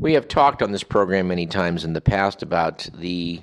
We 0.00 0.14
have 0.14 0.28
talked 0.28 0.62
on 0.62 0.72
this 0.72 0.82
program 0.82 1.28
many 1.28 1.44
times 1.46 1.84
in 1.84 1.92
the 1.92 2.00
past 2.00 2.42
about 2.42 2.88
the 2.94 3.42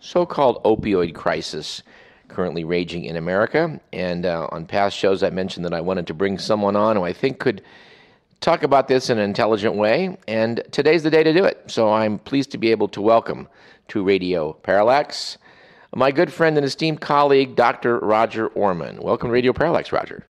so 0.00 0.26
called 0.26 0.60
opioid 0.64 1.14
crisis 1.14 1.84
currently 2.26 2.64
raging 2.64 3.04
in 3.04 3.14
America. 3.14 3.80
And 3.92 4.26
uh, 4.26 4.48
on 4.50 4.66
past 4.66 4.96
shows, 4.96 5.22
I 5.22 5.30
mentioned 5.30 5.64
that 5.64 5.72
I 5.72 5.80
wanted 5.80 6.08
to 6.08 6.14
bring 6.14 6.38
someone 6.38 6.74
on 6.74 6.96
who 6.96 7.04
I 7.04 7.12
think 7.12 7.38
could 7.38 7.62
talk 8.40 8.64
about 8.64 8.88
this 8.88 9.10
in 9.10 9.18
an 9.18 9.24
intelligent 9.24 9.76
way. 9.76 10.18
And 10.26 10.64
today's 10.72 11.04
the 11.04 11.10
day 11.10 11.22
to 11.22 11.32
do 11.32 11.44
it. 11.44 11.62
So 11.68 11.92
I'm 11.92 12.18
pleased 12.18 12.50
to 12.50 12.58
be 12.58 12.72
able 12.72 12.88
to 12.88 13.00
welcome 13.00 13.46
to 13.88 14.02
Radio 14.02 14.54
Parallax 14.54 15.38
my 15.94 16.10
good 16.10 16.32
friend 16.32 16.56
and 16.56 16.64
esteemed 16.64 17.00
colleague, 17.00 17.54
Dr. 17.54 17.98
Roger 17.98 18.48
Orman. 18.48 19.00
Welcome 19.00 19.28
to 19.28 19.32
Radio 19.32 19.52
Parallax, 19.52 19.92
Roger. 19.92 20.26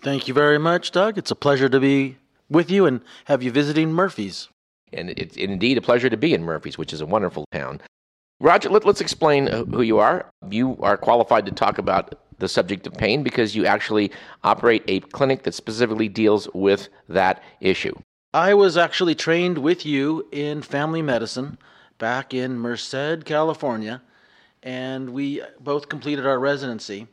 Thank 0.00 0.28
you 0.28 0.34
very 0.34 0.58
much, 0.58 0.92
Doug. 0.92 1.18
It's 1.18 1.30
a 1.30 1.34
pleasure 1.34 1.68
to 1.68 1.80
be 1.80 2.18
with 2.48 2.70
you 2.70 2.86
and 2.86 3.00
have 3.24 3.42
you 3.42 3.50
visiting 3.50 3.92
Murphys. 3.92 4.48
And 4.92 5.10
it's 5.10 5.36
indeed 5.36 5.78
a 5.78 5.82
pleasure 5.82 6.10
to 6.10 6.16
be 6.16 6.34
in 6.34 6.42
Murphys, 6.42 6.78
which 6.78 6.92
is 6.92 7.00
a 7.00 7.06
wonderful 7.06 7.44
town. 7.52 7.80
Roger, 8.40 8.68
let, 8.68 8.86
us 8.86 9.00
explain 9.00 9.48
uh, 9.48 9.64
who 9.64 9.82
you 9.82 9.98
are. 9.98 10.30
You 10.48 10.78
are 10.80 10.96
qualified 10.96 11.44
to 11.46 11.52
talk 11.52 11.78
about 11.78 12.14
the 12.38 12.48
subject 12.48 12.86
of 12.86 12.94
pain 12.94 13.22
because 13.24 13.56
you 13.56 13.66
actually 13.66 14.12
operate 14.44 14.84
a 14.86 15.00
clinic 15.00 15.42
that 15.42 15.54
specifically 15.54 16.08
deals 16.08 16.48
with 16.54 16.88
that 17.08 17.42
issue. 17.60 17.94
I 18.32 18.54
was 18.54 18.76
actually 18.76 19.16
trained 19.16 19.58
with 19.58 19.84
you 19.84 20.28
in 20.30 20.62
family 20.62 21.02
medicine 21.02 21.58
back 21.98 22.32
in 22.32 22.58
Merced, 22.58 23.24
California 23.24 24.02
and 24.62 25.10
we 25.10 25.42
both 25.60 25.88
completed 25.88 26.26
our 26.26 26.38
residency. 26.38 27.06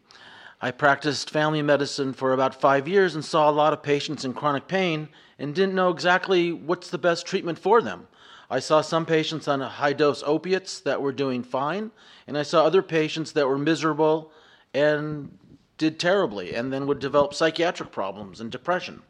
I 0.61 0.71
practiced 0.71 1.29
family 1.29 1.61
medicine 1.61 2.13
for 2.13 2.33
about 2.33 2.59
five 2.59 2.87
years 2.87 3.15
and 3.15 3.23
saw 3.23 3.49
a 3.49 3.51
lot 3.51 3.73
of 3.73 3.83
patients 3.83 4.23
in 4.23 4.33
chronic 4.33 4.67
pain 4.67 5.09
and 5.37 5.53
didn't 5.53 5.75
know 5.75 5.89
exactly 5.89 6.51
what's 6.51 6.89
the 6.89 6.97
best 6.97 7.25
treatment 7.25 7.59
for 7.59 7.81
them. 7.81 8.07
I 8.49 8.59
saw 8.59 8.81
some 8.81 9.05
patients 9.05 9.47
on 9.47 9.59
high 9.59 9.93
dose 9.93 10.23
opiates 10.25 10.79
that 10.81 11.01
were 11.01 11.11
doing 11.11 11.43
fine, 11.43 11.91
and 12.27 12.37
I 12.37 12.43
saw 12.43 12.63
other 12.63 12.81
patients 12.81 13.31
that 13.33 13.47
were 13.47 13.57
miserable 13.57 14.31
and 14.73 15.37
did 15.77 15.99
terribly 15.99 16.53
and 16.53 16.71
then 16.71 16.87
would 16.87 16.99
develop 16.99 17.33
psychiatric 17.33 17.91
problems 17.91 18.39
and 18.39 18.51
depression. 18.51 19.01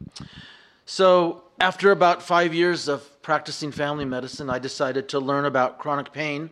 So, 0.86 1.44
after 1.60 1.92
about 1.92 2.22
five 2.22 2.54
years 2.54 2.88
of 2.88 3.22
practicing 3.22 3.72
family 3.72 4.06
medicine, 4.06 4.50
I 4.50 4.60
decided 4.60 5.10
to 5.10 5.20
learn 5.20 5.46
about 5.46 5.80
chronic 5.80 6.12
pain 6.12 6.50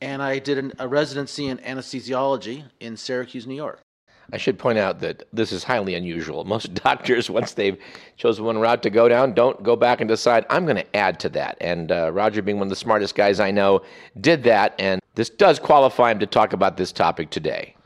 and 0.00 0.22
I 0.22 0.38
did 0.38 0.58
an, 0.58 0.72
a 0.78 0.86
residency 0.86 1.46
in 1.46 1.58
anesthesiology 1.58 2.64
in 2.80 2.96
Syracuse, 2.96 3.46
New 3.46 3.54
York. 3.54 3.83
I 4.32 4.36
should 4.36 4.58
point 4.58 4.78
out 4.78 5.00
that 5.00 5.24
this 5.32 5.52
is 5.52 5.64
highly 5.64 5.94
unusual. 5.94 6.44
Most 6.54 6.74
doctors, 6.74 7.30
once 7.30 7.54
they've 7.54 7.78
chosen 8.16 8.44
one 8.44 8.58
route 8.58 8.82
to 8.82 8.90
go 8.90 9.08
down, 9.08 9.34
don't 9.34 9.62
go 9.62 9.76
back 9.76 10.00
and 10.00 10.08
decide, 10.08 10.46
I'm 10.50 10.64
going 10.64 10.76
to 10.76 10.96
add 10.96 11.20
to 11.20 11.28
that. 11.30 11.56
And 11.60 11.90
uh, 11.90 12.12
Roger, 12.12 12.42
being 12.42 12.58
one 12.58 12.66
of 12.66 12.70
the 12.70 12.76
smartest 12.76 13.14
guys 13.14 13.40
I 13.40 13.50
know, 13.50 13.82
did 14.20 14.44
that. 14.44 14.74
And 14.78 15.00
this 15.14 15.30
does 15.30 15.58
qualify 15.58 16.12
him 16.12 16.18
to 16.20 16.26
talk 16.26 16.52
about 16.52 16.76
this 16.76 16.92
topic 16.92 17.30
today. 17.30 17.76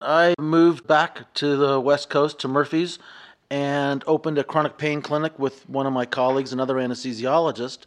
I 0.00 0.34
moved 0.38 0.86
back 0.86 1.32
to 1.34 1.56
the 1.56 1.78
West 1.80 2.08
Coast 2.08 2.38
to 2.40 2.48
Murphys 2.48 2.98
and 3.50 4.02
opened 4.06 4.38
a 4.38 4.44
chronic 4.44 4.78
pain 4.78 5.02
clinic 5.02 5.38
with 5.38 5.68
one 5.68 5.86
of 5.86 5.92
my 5.92 6.06
colleagues, 6.06 6.52
another 6.52 6.76
anesthesiologist, 6.76 7.80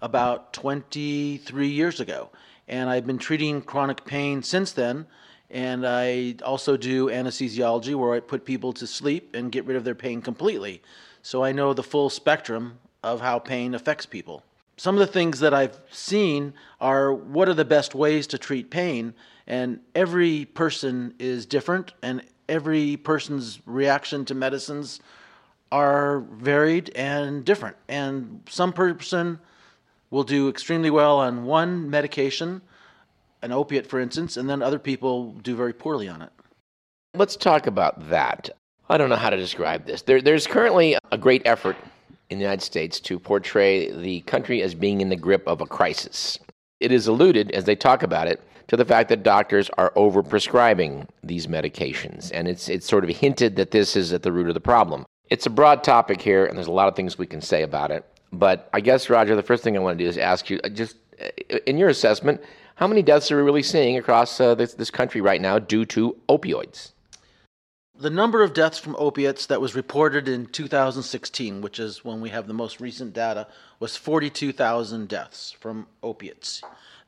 about 0.00 0.52
23 0.52 1.68
years 1.68 2.00
ago 2.00 2.30
and 2.68 2.90
I've 2.90 3.06
been 3.06 3.18
treating 3.18 3.62
chronic 3.62 4.04
pain 4.04 4.42
since 4.42 4.72
then. 4.72 5.06
And 5.50 5.86
I 5.86 6.36
also 6.44 6.76
do 6.76 7.06
anesthesiology 7.06 7.94
where 7.94 8.14
I 8.14 8.20
put 8.20 8.44
people 8.44 8.72
to 8.74 8.86
sleep 8.86 9.34
and 9.34 9.52
get 9.52 9.64
rid 9.64 9.76
of 9.76 9.84
their 9.84 9.94
pain 9.94 10.20
completely. 10.20 10.82
So 11.22 11.44
I 11.44 11.52
know 11.52 11.72
the 11.72 11.82
full 11.82 12.10
spectrum 12.10 12.78
of 13.02 13.20
how 13.20 13.38
pain 13.38 13.74
affects 13.74 14.06
people. 14.06 14.42
Some 14.76 14.94
of 14.94 14.98
the 14.98 15.06
things 15.06 15.40
that 15.40 15.54
I've 15.54 15.78
seen 15.90 16.52
are 16.80 17.12
what 17.12 17.48
are 17.48 17.54
the 17.54 17.64
best 17.64 17.94
ways 17.94 18.26
to 18.28 18.38
treat 18.38 18.70
pain, 18.70 19.14
and 19.46 19.80
every 19.94 20.44
person 20.44 21.14
is 21.18 21.46
different, 21.46 21.94
and 22.02 22.22
every 22.48 22.96
person's 22.96 23.60
reaction 23.64 24.24
to 24.26 24.34
medicines 24.34 25.00
are 25.72 26.20
varied 26.20 26.90
and 26.94 27.44
different. 27.44 27.76
And 27.88 28.42
some 28.48 28.72
person 28.72 29.38
will 30.10 30.24
do 30.24 30.48
extremely 30.48 30.90
well 30.90 31.18
on 31.18 31.44
one 31.44 31.88
medication, 31.88 32.60
an 33.46 33.52
opiate, 33.52 33.86
for 33.86 33.98
instance, 33.98 34.36
and 34.36 34.50
then 34.50 34.62
other 34.62 34.78
people 34.78 35.32
do 35.32 35.56
very 35.56 35.72
poorly 35.72 36.08
on 36.08 36.20
it. 36.20 36.30
Let's 37.14 37.36
talk 37.36 37.66
about 37.66 38.10
that. 38.10 38.50
I 38.90 38.98
don't 38.98 39.08
know 39.08 39.16
how 39.16 39.30
to 39.30 39.36
describe 39.36 39.86
this. 39.86 40.02
There, 40.02 40.20
there's 40.20 40.46
currently 40.46 40.96
a 41.10 41.16
great 41.16 41.42
effort 41.46 41.76
in 42.28 42.38
the 42.38 42.42
United 42.42 42.62
States 42.62 43.00
to 43.00 43.18
portray 43.18 43.90
the 43.90 44.20
country 44.22 44.62
as 44.62 44.74
being 44.74 45.00
in 45.00 45.08
the 45.08 45.16
grip 45.16 45.46
of 45.46 45.60
a 45.60 45.66
crisis. 45.66 46.38
It 46.80 46.92
is 46.92 47.06
alluded, 47.06 47.52
as 47.52 47.64
they 47.64 47.76
talk 47.76 48.02
about 48.02 48.28
it, 48.28 48.42
to 48.66 48.76
the 48.76 48.84
fact 48.84 49.08
that 49.08 49.22
doctors 49.22 49.70
are 49.78 49.92
overprescribing 49.92 51.06
these 51.22 51.46
medications. 51.46 52.30
And 52.34 52.48
it's, 52.48 52.68
it's 52.68 52.86
sort 52.86 53.04
of 53.04 53.10
hinted 53.10 53.56
that 53.56 53.70
this 53.70 53.96
is 53.96 54.12
at 54.12 54.22
the 54.22 54.32
root 54.32 54.48
of 54.48 54.54
the 54.54 54.60
problem. 54.60 55.06
It's 55.30 55.46
a 55.46 55.50
broad 55.50 55.84
topic 55.84 56.20
here, 56.20 56.46
and 56.46 56.56
there's 56.56 56.66
a 56.66 56.72
lot 56.72 56.88
of 56.88 56.96
things 56.96 57.16
we 57.16 57.26
can 57.26 57.40
say 57.40 57.62
about 57.62 57.90
it. 57.92 58.04
But 58.32 58.68
I 58.72 58.80
guess, 58.80 59.08
Roger, 59.08 59.36
the 59.36 59.42
first 59.42 59.62
thing 59.62 59.76
I 59.76 59.80
want 59.80 59.96
to 59.96 60.04
do 60.04 60.08
is 60.08 60.18
ask 60.18 60.50
you 60.50 60.60
uh, 60.64 60.68
just 60.68 60.96
uh, 61.20 61.58
in 61.66 61.78
your 61.78 61.88
assessment, 61.88 62.42
how 62.76 62.86
many 62.86 63.02
deaths 63.02 63.32
are 63.32 63.36
we 63.36 63.42
really 63.42 63.62
seeing 63.62 63.96
across 63.96 64.38
uh, 64.38 64.54
this, 64.54 64.74
this 64.74 64.90
country 64.90 65.20
right 65.20 65.40
now 65.40 65.58
due 65.58 65.84
to 65.86 66.14
opioids? 66.28 66.92
The 67.98 68.10
number 68.10 68.42
of 68.42 68.52
deaths 68.52 68.78
from 68.78 68.94
opiates 68.98 69.46
that 69.46 69.62
was 69.62 69.74
reported 69.74 70.28
in 70.28 70.44
2016, 70.44 71.62
which 71.62 71.78
is 71.80 72.04
when 72.04 72.20
we 72.20 72.28
have 72.28 72.46
the 72.46 72.52
most 72.52 72.78
recent 72.78 73.14
data, 73.14 73.46
was 73.80 73.96
42,000 73.96 75.08
deaths 75.08 75.52
from 75.52 75.86
opiates. 76.02 76.60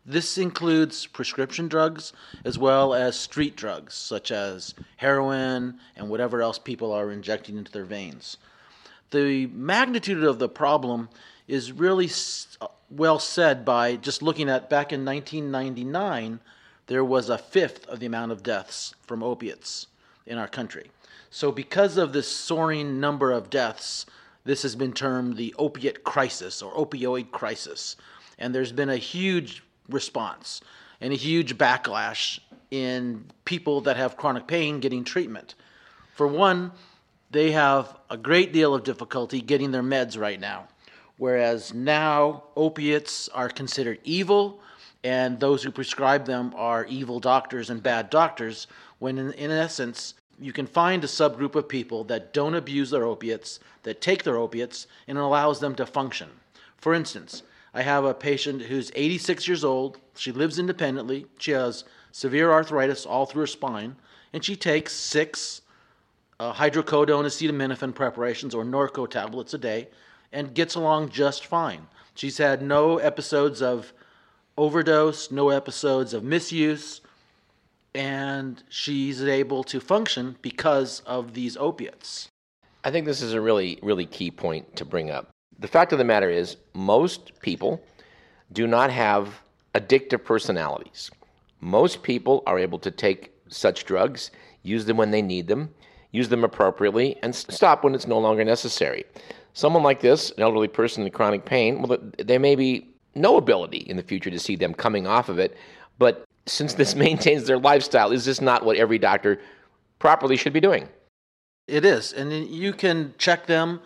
This 0.07 0.39
includes 0.39 1.05
prescription 1.05 1.69
drugs 1.69 2.15
as 2.47 2.59
well 2.59 2.95
as 2.95 3.19
street 3.19 3.55
drugs, 3.55 3.93
such 3.93 4.33
as 4.33 4.75
heroin 4.97 5.79
and 5.95 6.09
whatever 6.09 6.41
else 6.41 6.59
people 6.59 6.93
are 6.93 7.13
injecting 7.13 7.59
into 7.59 7.71
their 7.71 7.85
veins 7.85 8.39
the 9.11 9.47
magnitude 9.47 10.25
of 10.25 10.39
the 10.39 10.49
problem 10.49 11.09
is 11.49 11.73
really 11.73 12.11
uh, 12.61 12.69
well 12.91 13.19
said 13.19 13.65
by 13.65 13.97
just 13.97 14.23
looking 14.23 14.49
at 14.49 14.71
back 14.71 14.93
in 14.93 15.05
1999, 15.05 16.41
there 16.87 17.05
was 17.05 17.29
a 17.29 17.39
fifth 17.39 17.87
of 17.89 17.99
the 17.99 18.07
amount 18.07 18.31
of 18.31 18.43
deaths 18.43 18.95
from 19.03 19.23
opiates 19.23 19.89
in 20.27 20.39
our 20.39 20.49
country. 20.49 20.91
So, 21.31 21.51
because 21.51 21.97
of 21.97 22.13
this 22.13 22.29
soaring 22.29 23.01
number 23.01 23.33
of 23.33 23.51
deaths, 23.51 24.07
this 24.45 24.63
has 24.63 24.77
been 24.77 24.93
termed 24.93 25.37
the 25.37 25.55
opiate 25.59 26.05
crisis 26.05 26.63
or 26.63 26.73
opioid 26.73 27.31
crisis. 27.31 27.97
And 28.39 28.55
there's 28.55 28.73
been 28.73 28.89
a 28.89 28.97
huge 28.97 29.63
response 29.89 30.61
and 31.01 31.13
a 31.13 31.17
huge 31.17 31.59
backlash 31.59 32.39
in 32.71 33.25
people 33.45 33.81
that 33.83 33.97
have 33.97 34.17
chronic 34.17 34.47
pain 34.47 34.81
getting 34.81 35.05
treatment. 35.05 35.55
For 36.15 36.27
one, 36.27 36.73
they 37.31 37.53
have 37.53 37.95
a 38.09 38.17
great 38.17 38.53
deal 38.53 38.75
of 38.75 38.85
difficulty 38.85 39.41
getting 39.41 39.71
their 39.71 39.83
meds 39.83 40.19
right 40.19 40.41
now. 40.41 40.69
Whereas 41.19 41.75
now 41.75 42.45
opiates 42.57 43.29
are 43.29 43.49
considered 43.49 43.99
evil, 44.05 44.61
and 45.03 45.39
those 45.39 45.63
who 45.63 45.73
prescribe 45.73 46.25
them 46.25 46.55
are 46.57 46.87
evil 46.87 47.21
doctors 47.21 47.71
and 47.71 47.83
bad 47.83 48.09
doctors, 48.09 48.69
when 49.01 49.19
in, 49.19 49.33
in 49.33 49.51
essence, 49.51 50.15
you 50.41 50.53
can 50.53 50.67
find 50.67 51.03
a 51.03 51.09
subgroup 51.09 51.57
of 51.57 51.69
people 51.69 52.05
that 52.05 52.33
don't 52.33 52.55
abuse 52.55 52.91
their 52.91 53.05
opiates, 53.05 53.59
that 53.83 54.01
take 54.01 54.23
their 54.23 54.37
opiates, 54.37 54.87
and 55.09 55.19
it 55.19 55.21
allows 55.21 55.59
them 55.59 55.75
to 55.75 55.87
function. 55.87 56.29
For 56.77 56.95
instance, 56.95 57.43
I 57.75 57.83
have 57.83 58.05
a 58.05 58.15
patient 58.15 58.63
who's 58.63 58.93
86 58.95 59.49
years 59.49 59.65
old. 59.65 59.99
She 60.17 60.31
lives 60.31 60.59
independently. 60.59 61.27
She 61.39 61.51
has 61.51 61.85
severe 62.13 62.53
arthritis 62.53 63.05
all 63.05 63.27
through 63.27 63.43
her 63.43 63.47
spine, 63.49 63.97
and 64.33 64.45
she 64.45 64.55
takes 64.55 64.93
six 64.93 65.63
uh, 66.39 66.53
hydrocodone 66.53 67.25
acetaminophen 67.25 67.93
preparations 67.93 68.55
or 68.55 68.65
Norco 68.65 69.11
tablets 69.11 69.55
a 69.55 69.59
day 69.59 69.89
and 70.33 70.55
gets 70.55 70.75
along 70.75 71.11
just 71.11 71.47
fine. 71.47 71.87
She's 72.15 72.39
had 72.39 72.63
no 72.63 72.99
episodes 72.99 73.63
of 73.63 73.93
overdose, 74.57 75.31
no 75.31 75.51
episodes 75.51 76.13
of 76.13 76.25
misuse, 76.25 77.01
and 77.95 78.63
she's 78.69 79.23
able 79.23 79.65
to 79.65 79.81
function 79.81 80.37
because 80.43 81.01
of 81.07 81.35
these 81.35 81.57
opiates. 81.57 82.29
I 82.85 82.91
think 82.91 83.07
this 83.07 83.23
is 83.23 83.33
a 83.33 83.41
really, 83.41 83.79
really 83.83 84.07
key 84.07 84.31
point 84.31 84.77
to 84.77 84.85
bring 84.85 85.11
up. 85.11 85.31
The 85.59 85.69
fact 85.69 85.93
of 85.93 85.99
the 85.99 86.05
matter 86.05 86.31
is, 86.31 86.57
most 86.75 87.41
people 87.41 87.83
do 88.53 88.67
not 88.67 88.91
have 88.91 89.41
addictive 89.75 90.25
personalities. 90.25 91.11
Most 91.61 92.03
people 92.03 92.43
are 92.47 92.59
able 92.59 92.79
to 92.81 92.91
take 92.91 93.33
such 93.49 93.85
drugs, 93.85 94.31
use 94.63 94.85
them 94.85 94.97
when 94.97 95.11
they 95.11 95.23
need 95.23 95.49
them, 95.49 95.75
use 96.13 96.29
them 96.29 96.45
appropriately, 96.45 97.17
and 97.23 97.35
stop 97.35 97.83
when 97.83 97.95
it's 97.95 98.07
no 98.07 98.19
longer 98.19 98.45
necessary. 98.45 99.05
Someone 99.59 99.83
like 99.83 100.01
this, 100.01 100.31
an 100.31 100.45
elderly 100.45 100.69
person 100.69 101.05
in 101.05 101.11
chronic 101.11 101.45
pain, 101.45 101.83
well, 101.83 101.99
there 102.17 102.39
may 102.39 102.55
be 102.55 102.87
no 103.17 103.39
ability 103.39 103.79
in 103.79 103.97
the 103.97 104.05
future 104.05 104.31
to 104.31 104.39
see 104.39 104.55
them 104.55 104.73
coming 104.73 105.09
off 105.09 105.29
of 105.29 105.41
it, 105.41 105.57
but 105.99 106.25
since 106.47 106.75
this 106.75 106.95
maintains 107.07 107.45
their 107.45 107.59
lifestyle, 107.59 108.13
is 108.13 108.25
this 108.25 108.41
not 108.41 108.65
what 108.65 108.77
every 108.77 109.01
doctor 109.01 109.41
properly 109.99 110.37
should 110.37 110.53
be 110.53 110.61
doing? 110.61 110.89
It 111.67 111.85
is, 111.85 112.13
and 112.13 112.33
you 112.33 112.73
can 112.73 113.15
check 113.19 113.47
them 113.47 113.81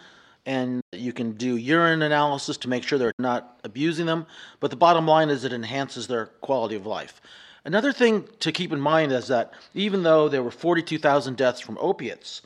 and 0.44 0.82
you 0.92 1.14
can 1.14 1.32
do 1.32 1.56
urine 1.56 2.02
analysis 2.02 2.58
to 2.58 2.68
make 2.68 2.82
sure 2.82 2.98
they're 2.98 3.14
not 3.18 3.58
abusing 3.64 4.04
them. 4.04 4.26
But 4.60 4.72
the 4.72 4.76
bottom 4.76 5.06
line 5.06 5.30
is 5.30 5.42
it 5.42 5.54
enhances 5.54 6.06
their 6.06 6.26
quality 6.42 6.74
of 6.74 6.84
life. 6.84 7.22
Another 7.64 7.94
thing 7.94 8.28
to 8.40 8.52
keep 8.52 8.72
in 8.72 8.80
mind 8.80 9.10
is 9.10 9.26
that 9.28 9.54
even 9.72 10.02
though 10.02 10.28
there 10.28 10.42
were 10.42 10.50
42,000 10.50 11.34
deaths 11.34 11.60
from 11.60 11.78
opiates, 11.80 12.42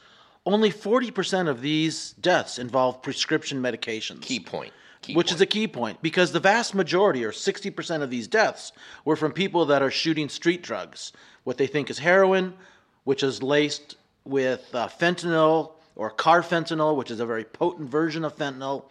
only 0.47 0.71
40% 0.71 1.49
of 1.49 1.61
these 1.61 2.13
deaths 2.13 2.59
involve 2.59 3.03
prescription 3.03 3.61
medications. 3.61 4.23
Key 4.23 4.41
point. 4.41 4.73
Key 5.03 5.15
which 5.15 5.27
point. 5.27 5.35
is 5.35 5.41
a 5.41 5.47
key 5.47 5.67
point 5.67 6.01
because 6.01 6.33
the 6.33 6.41
vast 6.41 6.75
majority, 6.75 7.25
or 7.25 7.33
60% 7.33 8.03
of 8.03 8.11
these 8.11 8.29
deaths, 8.29 8.73
were 9.05 9.17
from 9.17 9.33
people 9.33 9.67
that 9.67 9.83
are 9.83 9.91
shooting 9.91 10.29
street 10.29 10.63
drugs, 10.63 11.13
what 11.45 11.59
they 11.59 11.67
think 11.67 11.91
is 11.91 11.99
heroin, 11.99 12.55
which 13.05 13.23
is 13.23 13.43
laced 13.43 13.97
with 14.25 14.73
uh, 14.75 14.89
fentanyl 14.89 15.73
or 15.97 16.11
carfentanil, 16.13 16.97
which 16.97 17.11
is 17.11 17.21
a 17.21 17.27
very 17.27 17.45
potent 17.45 17.91
version 17.91 18.25
of 18.25 18.37
fentanyl. 18.37 18.85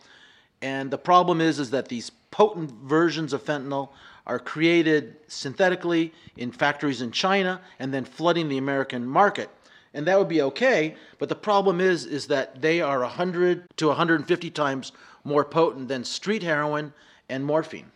And 0.61 0.91
the 0.91 0.97
problem 0.97 1.41
is, 1.41 1.59
is 1.59 1.69
that 1.71 1.87
these 1.87 2.09
potent 2.31 2.71
versions 2.71 3.31
of 3.33 3.43
fentanyl 3.43 3.89
are 4.27 4.39
created 4.39 5.15
synthetically 5.27 6.13
in 6.35 6.51
factories 6.51 7.01
in 7.01 7.11
China 7.11 7.61
and 7.79 7.93
then 7.93 8.03
flooding 8.03 8.49
the 8.49 8.57
American 8.57 9.05
market. 9.05 9.49
And 9.95 10.05
that 10.07 10.19
would 10.19 10.27
be 10.27 10.41
okay, 10.41 10.95
but 11.19 11.29
the 11.29 11.35
problem 11.35 11.79
is 11.79 12.05
is 12.05 12.27
that 12.27 12.61
they 12.61 12.81
are 12.81 12.99
100 12.99 13.63
to 13.77 13.87
150 13.87 14.49
times 14.49 14.91
more 15.23 15.45
potent 15.45 15.87
than 15.87 16.03
street 16.03 16.43
heroin 16.43 16.93
and 17.29 17.45
morphine. 17.45 17.91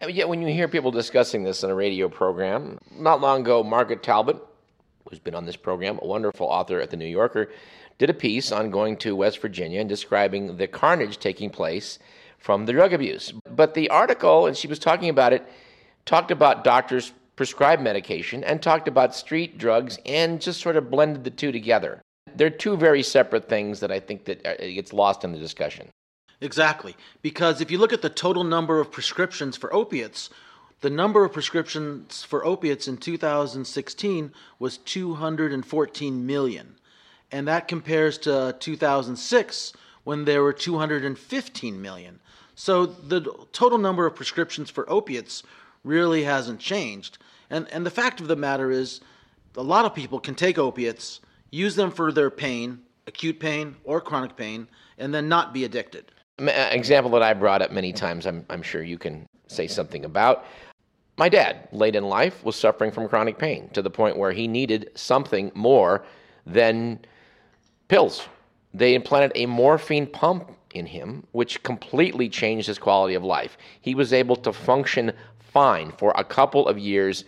And 0.00 0.10
yet, 0.10 0.28
when 0.28 0.42
you 0.42 0.48
hear 0.48 0.66
people 0.66 0.90
discussing 0.90 1.44
this 1.44 1.62
in 1.62 1.70
a 1.70 1.74
radio 1.74 2.08
program, 2.08 2.78
not 2.90 3.20
long 3.20 3.42
ago, 3.42 3.62
Margaret 3.62 4.02
Talbot, 4.02 4.44
who's 5.08 5.20
been 5.20 5.36
on 5.36 5.46
this 5.46 5.56
program, 5.56 6.00
a 6.02 6.06
wonderful 6.06 6.48
author 6.48 6.80
at 6.80 6.90
the 6.90 6.96
New 6.96 7.06
Yorker, 7.06 7.48
did 7.98 8.10
a 8.10 8.14
piece 8.14 8.50
on 8.50 8.70
going 8.70 8.96
to 8.96 9.14
West 9.14 9.38
Virginia 9.38 9.78
and 9.78 9.88
describing 9.88 10.56
the 10.56 10.66
carnage 10.66 11.18
taking 11.18 11.48
place 11.48 12.00
from 12.38 12.66
the 12.66 12.72
drug 12.72 12.92
abuse. 12.92 13.32
But 13.48 13.74
the 13.74 13.88
article, 13.88 14.46
and 14.46 14.56
she 14.56 14.66
was 14.66 14.80
talking 14.80 15.10
about 15.10 15.32
it, 15.32 15.46
talked 16.06 16.32
about 16.32 16.64
doctors 16.64 17.12
prescribe 17.36 17.80
medication 17.80 18.44
and 18.44 18.62
talked 18.62 18.88
about 18.88 19.14
street 19.14 19.58
drugs 19.58 19.98
and 20.06 20.40
just 20.40 20.60
sort 20.60 20.76
of 20.76 20.90
blended 20.90 21.24
the 21.24 21.30
two 21.30 21.52
together. 21.52 22.00
They're 22.36 22.50
two 22.50 22.76
very 22.76 23.02
separate 23.02 23.48
things 23.48 23.80
that 23.80 23.92
I 23.92 24.00
think 24.00 24.24
that 24.24 24.46
uh, 24.46 24.56
gets 24.56 24.92
lost 24.92 25.24
in 25.24 25.32
the 25.32 25.38
discussion. 25.38 25.88
Exactly, 26.40 26.96
because 27.22 27.60
if 27.60 27.70
you 27.70 27.78
look 27.78 27.92
at 27.92 28.02
the 28.02 28.10
total 28.10 28.44
number 28.44 28.80
of 28.80 28.90
prescriptions 28.90 29.56
for 29.56 29.72
opiates, 29.72 30.30
the 30.80 30.90
number 30.90 31.24
of 31.24 31.32
prescriptions 31.32 32.24
for 32.24 32.44
opiates 32.44 32.88
in 32.88 32.98
2016 32.98 34.32
was 34.58 34.78
214 34.78 36.26
million. 36.26 36.74
And 37.32 37.48
that 37.48 37.68
compares 37.68 38.18
to 38.18 38.54
2006 38.58 39.72
when 40.04 40.24
there 40.24 40.42
were 40.42 40.52
215 40.52 41.80
million. 41.80 42.20
So 42.54 42.86
the 42.86 43.22
total 43.52 43.78
number 43.78 44.06
of 44.06 44.14
prescriptions 44.14 44.70
for 44.70 44.88
opiates 44.90 45.42
really 45.82 46.24
hasn't 46.24 46.60
changed. 46.60 47.18
And, 47.50 47.68
and 47.72 47.84
the 47.84 47.90
fact 47.90 48.20
of 48.20 48.28
the 48.28 48.36
matter 48.36 48.70
is, 48.70 49.00
a 49.56 49.62
lot 49.62 49.84
of 49.84 49.94
people 49.94 50.18
can 50.18 50.34
take 50.34 50.58
opiates, 50.58 51.20
use 51.50 51.76
them 51.76 51.90
for 51.90 52.10
their 52.12 52.30
pain, 52.30 52.80
acute 53.06 53.38
pain 53.38 53.76
or 53.84 54.00
chronic 54.00 54.36
pain, 54.36 54.68
and 54.98 55.14
then 55.14 55.28
not 55.28 55.52
be 55.52 55.64
addicted. 55.64 56.10
An 56.38 56.48
uh, 56.48 56.68
example 56.72 57.10
that 57.12 57.22
I 57.22 57.34
brought 57.34 57.62
up 57.62 57.70
many 57.70 57.92
times, 57.92 58.26
I'm, 58.26 58.44
I'm 58.50 58.62
sure 58.62 58.82
you 58.82 58.98
can 58.98 59.26
say 59.46 59.66
something 59.66 60.04
about. 60.04 60.44
My 61.16 61.28
dad, 61.28 61.68
late 61.70 61.94
in 61.94 62.04
life, 62.04 62.42
was 62.42 62.56
suffering 62.56 62.90
from 62.90 63.08
chronic 63.08 63.38
pain 63.38 63.68
to 63.72 63.82
the 63.82 63.90
point 63.90 64.16
where 64.16 64.32
he 64.32 64.48
needed 64.48 64.90
something 64.96 65.52
more 65.54 66.04
than 66.44 66.98
pills. 67.86 68.26
They 68.72 68.96
implanted 68.96 69.30
a 69.36 69.46
morphine 69.46 70.08
pump 70.08 70.50
in 70.72 70.86
him, 70.86 71.24
which 71.30 71.62
completely 71.62 72.28
changed 72.28 72.66
his 72.66 72.80
quality 72.80 73.14
of 73.14 73.22
life. 73.22 73.56
He 73.80 73.94
was 73.94 74.12
able 74.12 74.34
to 74.36 74.52
function 74.52 75.12
fine 75.54 75.92
for 75.92 76.12
a 76.16 76.24
couple 76.24 76.68
of 76.68 76.78
years 76.78 77.24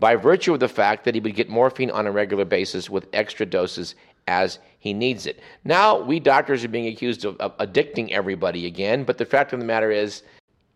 by 0.00 0.16
virtue 0.16 0.54
of 0.54 0.60
the 0.60 0.68
fact 0.68 1.04
that 1.04 1.14
he 1.14 1.20
would 1.20 1.36
get 1.36 1.48
morphine 1.48 1.90
on 1.90 2.06
a 2.06 2.10
regular 2.10 2.44
basis 2.44 2.90
with 2.90 3.06
extra 3.12 3.46
doses 3.46 3.94
as 4.26 4.58
he 4.78 4.92
needs 4.92 5.26
it. 5.26 5.40
Now, 5.64 6.00
we 6.00 6.18
doctors 6.18 6.64
are 6.64 6.68
being 6.68 6.88
accused 6.88 7.24
of, 7.24 7.36
of, 7.36 7.56
addicting 7.58 8.10
everybody 8.10 8.66
again, 8.66 9.04
but 9.04 9.18
the 9.18 9.24
fact 9.24 9.52
of 9.52 9.60
the 9.60 9.66
matter 9.66 9.90
is, 9.90 10.22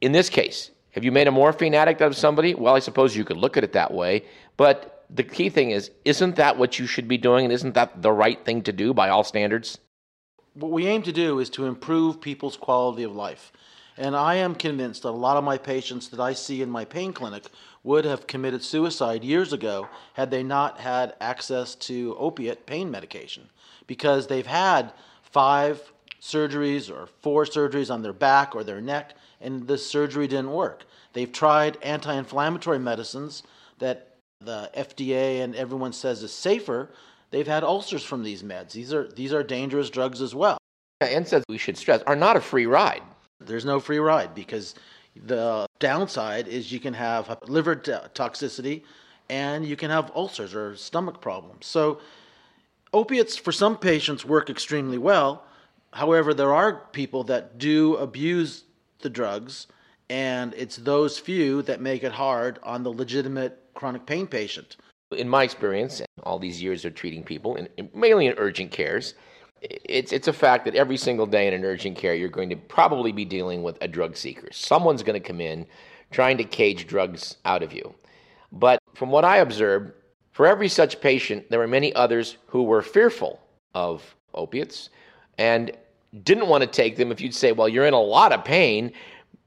in 0.00 0.12
this 0.12 0.28
case, 0.28 0.70
have 0.92 1.04
you 1.04 1.10
made 1.10 1.26
a 1.26 1.32
morphine 1.32 1.74
addict 1.74 2.02
out 2.02 2.08
of 2.08 2.16
somebody? 2.16 2.54
Well, 2.54 2.76
I 2.76 2.80
suppose 2.80 3.16
you 3.16 3.24
could 3.24 3.36
look 3.36 3.56
at 3.56 3.64
it 3.64 3.72
that 3.72 3.92
way, 3.92 4.24
but 4.56 5.06
the 5.10 5.24
key 5.24 5.48
thing 5.48 5.70
is, 5.70 5.90
isn't 6.04 6.36
that 6.36 6.56
what 6.56 6.78
you 6.78 6.86
should 6.86 7.08
be 7.08 7.18
doing, 7.18 7.44
and 7.44 7.52
isn't 7.52 7.74
that 7.74 8.02
the 8.02 8.12
right 8.12 8.44
thing 8.44 8.62
to 8.62 8.72
do 8.72 8.94
by 8.94 9.08
all 9.08 9.24
standards? 9.24 9.78
What 10.54 10.70
we 10.70 10.86
aim 10.86 11.02
to 11.02 11.12
do 11.12 11.38
is 11.38 11.50
to 11.50 11.66
improve 11.66 12.20
people's 12.20 12.56
quality 12.56 13.02
of 13.04 13.14
life. 13.14 13.52
And 14.00 14.16
I 14.16 14.36
am 14.36 14.54
convinced 14.54 15.02
that 15.02 15.10
a 15.10 15.10
lot 15.10 15.36
of 15.36 15.44
my 15.44 15.58
patients 15.58 16.08
that 16.08 16.20
I 16.20 16.32
see 16.32 16.62
in 16.62 16.70
my 16.70 16.86
pain 16.86 17.12
clinic 17.12 17.44
would 17.84 18.06
have 18.06 18.26
committed 18.26 18.64
suicide 18.64 19.22
years 19.22 19.52
ago 19.52 19.90
had 20.14 20.30
they 20.30 20.42
not 20.42 20.80
had 20.80 21.14
access 21.20 21.74
to 21.74 22.16
opiate 22.18 22.64
pain 22.64 22.90
medication 22.90 23.50
because 23.86 24.26
they've 24.26 24.46
had 24.46 24.94
five 25.20 25.92
surgeries 26.18 26.90
or 26.90 27.08
four 27.20 27.44
surgeries 27.44 27.92
on 27.92 28.00
their 28.00 28.14
back 28.14 28.56
or 28.56 28.64
their 28.64 28.80
neck 28.80 29.16
and 29.38 29.66
the 29.68 29.76
surgery 29.76 30.26
didn't 30.26 30.50
work. 30.50 30.86
They've 31.12 31.30
tried 31.30 31.76
anti 31.82 32.14
inflammatory 32.14 32.78
medicines 32.78 33.42
that 33.80 34.16
the 34.40 34.70
FDA 34.74 35.42
and 35.42 35.54
everyone 35.54 35.92
says 35.92 36.22
is 36.22 36.32
safer. 36.32 36.88
They've 37.32 37.46
had 37.46 37.64
ulcers 37.64 38.02
from 38.02 38.22
these 38.22 38.42
meds. 38.42 38.72
These 38.72 38.94
are, 38.94 39.08
these 39.08 39.34
are 39.34 39.42
dangerous 39.42 39.90
drugs 39.90 40.22
as 40.22 40.34
well. 40.34 40.56
NSAIDs, 41.02 41.42
we 41.50 41.58
should 41.58 41.76
stress, 41.76 42.00
are 42.06 42.16
not 42.16 42.38
a 42.38 42.40
free 42.40 42.64
ride. 42.64 43.02
There's 43.40 43.64
no 43.64 43.80
free 43.80 43.98
ride 43.98 44.34
because 44.34 44.74
the 45.16 45.66
downside 45.78 46.46
is 46.46 46.70
you 46.70 46.80
can 46.80 46.94
have 46.94 47.38
liver 47.48 47.76
toxicity 47.76 48.82
and 49.28 49.64
you 49.64 49.76
can 49.76 49.90
have 49.90 50.12
ulcers 50.14 50.54
or 50.54 50.76
stomach 50.76 51.20
problems. 51.20 51.66
So, 51.66 52.00
opiates 52.92 53.36
for 53.36 53.52
some 53.52 53.76
patients 53.78 54.24
work 54.24 54.50
extremely 54.50 54.98
well. 54.98 55.44
However, 55.92 56.34
there 56.34 56.52
are 56.52 56.86
people 56.92 57.24
that 57.24 57.58
do 57.58 57.96
abuse 57.96 58.64
the 59.00 59.10
drugs, 59.10 59.68
and 60.08 60.54
it's 60.54 60.76
those 60.76 61.18
few 61.18 61.62
that 61.62 61.80
make 61.80 62.02
it 62.02 62.12
hard 62.12 62.58
on 62.62 62.82
the 62.82 62.92
legitimate 62.92 63.62
chronic 63.74 64.06
pain 64.06 64.26
patient. 64.26 64.76
In 65.12 65.28
my 65.28 65.44
experience, 65.44 66.02
all 66.24 66.38
these 66.38 66.62
years 66.62 66.84
of 66.84 66.94
treating 66.94 67.22
people, 67.22 67.56
in, 67.56 67.68
mainly 67.94 68.26
in 68.26 68.34
urgent 68.36 68.70
cares, 68.70 69.14
it's 69.62 70.12
it's 70.12 70.28
a 70.28 70.32
fact 70.32 70.64
that 70.64 70.74
every 70.74 70.96
single 70.96 71.26
day 71.26 71.46
in 71.46 71.54
an 71.54 71.64
urgent 71.64 71.96
care 71.96 72.14
you're 72.14 72.28
going 72.28 72.50
to 72.50 72.56
probably 72.56 73.12
be 73.12 73.24
dealing 73.24 73.62
with 73.62 73.78
a 73.80 73.88
drug 73.88 74.16
seeker. 74.16 74.48
Someone's 74.52 75.02
going 75.02 75.20
to 75.20 75.26
come 75.26 75.40
in 75.40 75.66
trying 76.10 76.38
to 76.38 76.44
cage 76.44 76.86
drugs 76.86 77.36
out 77.44 77.62
of 77.62 77.72
you. 77.72 77.94
But 78.52 78.82
from 78.94 79.10
what 79.10 79.24
I 79.24 79.38
observed, 79.38 79.92
for 80.32 80.46
every 80.46 80.68
such 80.68 81.00
patient, 81.00 81.50
there 81.50 81.60
were 81.60 81.68
many 81.68 81.94
others 81.94 82.36
who 82.46 82.62
were 82.64 82.82
fearful 82.82 83.40
of 83.74 84.16
opiates 84.34 84.90
and 85.38 85.70
didn't 86.24 86.48
want 86.48 86.62
to 86.62 86.66
take 86.66 86.96
them. 86.96 87.12
If 87.12 87.20
you'd 87.20 87.34
say, 87.34 87.52
"Well, 87.52 87.68
you're 87.68 87.86
in 87.86 87.94
a 87.94 88.00
lot 88.00 88.32
of 88.32 88.44
pain," 88.44 88.92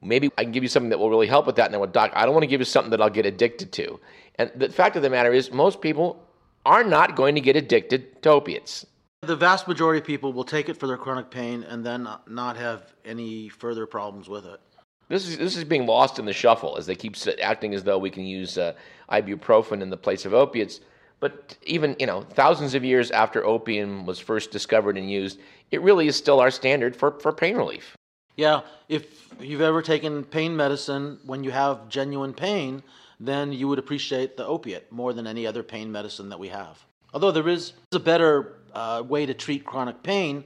maybe 0.02 0.30
I 0.38 0.44
can 0.44 0.52
give 0.52 0.64
you 0.64 0.70
something 0.70 0.90
that 0.90 1.00
will 1.00 1.10
really 1.10 1.28
help 1.28 1.46
with 1.46 1.56
that. 1.58 1.66
And 1.66 1.74
then, 1.74 1.82
well, 1.82 1.90
doc, 1.90 2.12
I 2.14 2.26
don't 2.26 2.34
want 2.34 2.44
to 2.44 2.48
give 2.48 2.62
you 2.62 2.66
something 2.66 2.92
that 2.92 3.02
I'll 3.02 3.10
get 3.10 3.26
addicted 3.26 3.72
to. 3.74 4.00
And 4.36 4.52
the 4.56 4.70
fact 4.70 4.96
of 4.96 5.02
the 5.02 5.10
matter 5.10 5.34
is, 5.34 5.52
most 5.52 5.82
people 5.82 6.24
are 6.66 6.84
not 6.84 7.16
going 7.16 7.36
to 7.36 7.42
get 7.42 7.56
addicted 7.56 8.22
to 8.24 8.30
opiates. 8.30 8.86
The 9.24 9.36
vast 9.38 9.70
majority 9.70 10.00
of 10.00 10.06
people 10.06 10.34
will 10.34 10.44
take 10.44 10.68
it 10.68 10.77
for 10.77 10.86
their 10.86 10.98
chronic 10.98 11.30
pain 11.30 11.63
and 11.63 11.86
then 11.86 12.08
not 12.27 12.58
have 12.58 12.94
any 13.06 13.48
further 13.48 13.86
problems 13.86 14.27
with 14.27 14.46
it. 14.46 14.60
This 15.08 15.27
is 15.27 15.38
this 15.38 15.56
is 15.56 15.63
being 15.63 15.86
lost 15.86 16.20
in 16.20 16.25
the 16.25 16.34
shuffle 16.34 16.75
as 16.77 16.86
they 16.86 16.96
keep 16.96 17.15
acting 17.42 17.74
as 17.74 17.84
though 17.84 17.98
we 17.98 18.10
can 18.10 18.25
use 18.25 18.58
uh, 18.58 18.74
ibuprofen 19.10 19.82
in 19.82 19.89
the 19.89 19.98
place 19.98 20.25
of 20.25 20.34
opiates. 20.34 20.82
But 21.22 21.58
even 21.63 21.96
you 22.00 22.06
know, 22.06 22.24
thousands 22.24 22.74
of 22.75 22.84
years 22.84 23.12
after 23.12 23.46
opium 23.46 24.06
was 24.06 24.20
first 24.20 24.51
discovered 24.51 24.98
and 24.98 25.10
used, 25.10 25.39
it 25.72 25.82
really 25.82 26.08
is 26.08 26.18
still 26.18 26.42
our 26.42 26.51
standard 26.51 26.94
for, 26.94 27.18
for 27.20 27.32
pain 27.32 27.56
relief. 27.56 27.96
Yeah, 28.36 28.62
if 28.89 29.34
you've 29.39 29.62
ever 29.62 29.82
taken 29.82 30.25
pain 30.25 30.56
medicine 30.58 31.20
when 31.25 31.46
you 31.46 31.51
have 31.51 31.88
genuine 31.88 32.34
pain, 32.34 32.84
then 33.22 33.53
you 33.53 33.70
would 33.70 33.80
appreciate 33.80 34.36
the 34.36 34.46
opiate 34.46 34.92
more 34.92 35.13
than 35.13 35.27
any 35.27 35.48
other 35.48 35.63
pain 35.63 35.92
medicine 35.92 36.27
that 36.30 36.39
we 36.39 36.50
have. 36.50 36.84
Although 37.13 37.32
there 37.32 37.48
is 37.48 37.74
a 37.94 38.00
better 38.00 38.58
uh, 38.74 39.03
way 39.08 39.25
to 39.25 39.34
treat 39.34 39.65
chronic 39.65 40.03
pain, 40.03 40.44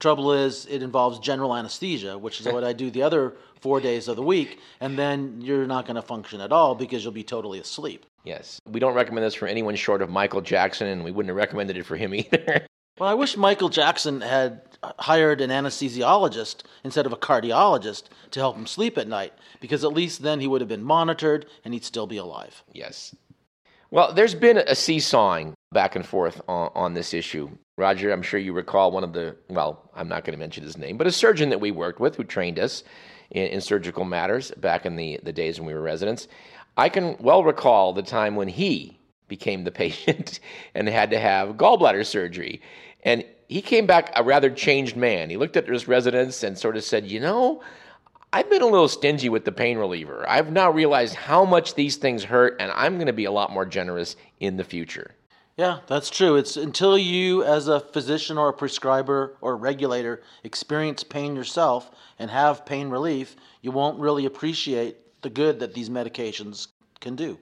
trouble 0.00 0.32
is 0.32 0.66
it 0.66 0.82
involves 0.82 1.18
general 1.18 1.54
anesthesia, 1.54 2.16
which 2.18 2.40
is 2.40 2.46
what 2.46 2.64
I 2.64 2.72
do 2.72 2.90
the 2.90 3.02
other 3.02 3.34
four 3.60 3.80
days 3.80 4.08
of 4.08 4.16
the 4.16 4.22
week, 4.22 4.60
and 4.80 4.98
then 4.98 5.40
you're 5.40 5.66
not 5.66 5.86
going 5.86 5.96
to 5.96 6.02
function 6.02 6.40
at 6.40 6.52
all 6.52 6.74
because 6.74 7.02
you'll 7.02 7.12
be 7.12 7.24
totally 7.24 7.58
asleep. 7.58 8.06
Yes. 8.24 8.60
We 8.66 8.80
don't 8.80 8.94
recommend 8.94 9.24
this 9.24 9.34
for 9.34 9.48
anyone 9.48 9.74
short 9.74 10.02
of 10.02 10.10
Michael 10.10 10.40
Jackson, 10.40 10.86
and 10.86 11.04
we 11.04 11.10
wouldn't 11.10 11.30
have 11.30 11.36
recommended 11.36 11.76
it 11.76 11.86
for 11.86 11.96
him 11.96 12.14
either. 12.14 12.66
well, 12.98 13.08
I 13.08 13.14
wish 13.14 13.36
Michael 13.36 13.68
Jackson 13.68 14.20
had 14.20 14.62
hired 14.82 15.40
an 15.40 15.50
anesthesiologist 15.50 16.62
instead 16.84 17.06
of 17.06 17.12
a 17.12 17.16
cardiologist 17.16 18.04
to 18.30 18.40
help 18.40 18.56
him 18.56 18.66
sleep 18.66 18.96
at 18.98 19.08
night, 19.08 19.32
because 19.60 19.82
at 19.82 19.92
least 19.92 20.22
then 20.22 20.40
he 20.40 20.46
would 20.46 20.60
have 20.60 20.68
been 20.68 20.84
monitored 20.84 21.46
and 21.64 21.74
he'd 21.74 21.84
still 21.84 22.06
be 22.06 22.16
alive. 22.16 22.62
Yes. 22.72 23.14
Well, 23.90 24.12
there's 24.12 24.34
been 24.34 24.58
a 24.58 24.74
seesawing 24.74 25.54
back 25.72 25.96
and 25.96 26.04
forth 26.04 26.42
on, 26.46 26.70
on, 26.74 26.94
this 26.94 27.14
issue. 27.14 27.50
Roger, 27.78 28.12
I'm 28.12 28.22
sure 28.22 28.38
you 28.38 28.52
recall 28.52 28.90
one 28.90 29.02
of 29.02 29.14
the, 29.14 29.36
well, 29.48 29.90
I'm 29.94 30.08
not 30.08 30.24
going 30.24 30.34
to 30.34 30.38
mention 30.38 30.62
his 30.62 30.76
name, 30.76 30.98
but 30.98 31.06
a 31.06 31.12
surgeon 31.12 31.48
that 31.50 31.60
we 31.60 31.70
worked 31.70 31.98
with 31.98 32.14
who 32.16 32.24
trained 32.24 32.58
us 32.58 32.84
in, 33.30 33.46
in 33.46 33.60
surgical 33.62 34.04
matters 34.04 34.50
back 34.58 34.84
in 34.84 34.96
the, 34.96 35.18
the 35.22 35.32
days 35.32 35.58
when 35.58 35.66
we 35.66 35.72
were 35.72 35.80
residents. 35.80 36.28
I 36.76 36.90
can 36.90 37.16
well 37.18 37.42
recall 37.42 37.94
the 37.94 38.02
time 38.02 38.36
when 38.36 38.48
he 38.48 38.98
became 39.26 39.64
the 39.64 39.70
patient 39.84 40.40
and 40.74 40.86
had 40.86 41.10
to 41.10 41.18
have 41.18 41.56
gallbladder 41.56 42.04
surgery. 42.04 42.60
And 43.04 43.24
he 43.48 43.62
came 43.62 43.86
back 43.86 44.12
a 44.16 44.22
rather 44.22 44.50
changed 44.50 44.96
man. 44.96 45.30
He 45.30 45.38
looked 45.38 45.56
at 45.56 45.66
his 45.66 45.88
residents 45.88 46.42
and 46.42 46.58
sort 46.58 46.76
of 46.76 46.84
said, 46.84 47.06
You 47.06 47.20
know, 47.20 47.62
I've 48.30 48.50
been 48.50 48.62
a 48.62 48.66
little 48.66 48.88
stingy 48.88 49.30
with 49.30 49.44
the 49.46 49.52
pain 49.52 49.78
reliever. 49.78 50.28
I've 50.28 50.52
now 50.52 50.70
realized 50.70 51.14
how 51.14 51.46
much 51.46 51.74
these 51.74 51.96
things 51.96 52.24
hurt, 52.24 52.56
and 52.60 52.70
I'm 52.72 52.96
going 52.96 53.06
to 53.06 53.12
be 53.12 53.24
a 53.24 53.32
lot 53.32 53.50
more 53.50 53.64
generous 53.64 54.16
in 54.38 54.58
the 54.58 54.64
future. 54.64 55.12
Yeah, 55.56 55.80
that's 55.86 56.10
true. 56.10 56.36
It's 56.36 56.56
until 56.56 56.98
you, 56.98 57.42
as 57.42 57.68
a 57.68 57.80
physician 57.80 58.36
or 58.36 58.50
a 58.50 58.52
prescriber 58.52 59.36
or 59.40 59.52
a 59.52 59.56
regulator, 59.56 60.22
experience 60.44 61.02
pain 61.02 61.34
yourself 61.34 61.90
and 62.18 62.30
have 62.30 62.66
pain 62.66 62.90
relief, 62.90 63.34
you 63.62 63.72
won't 63.72 63.98
really 63.98 64.26
appreciate 64.26 64.98
the 65.22 65.30
good 65.30 65.58
that 65.60 65.72
these 65.74 65.88
medications 65.88 66.68
can 67.00 67.16
do. 67.16 67.38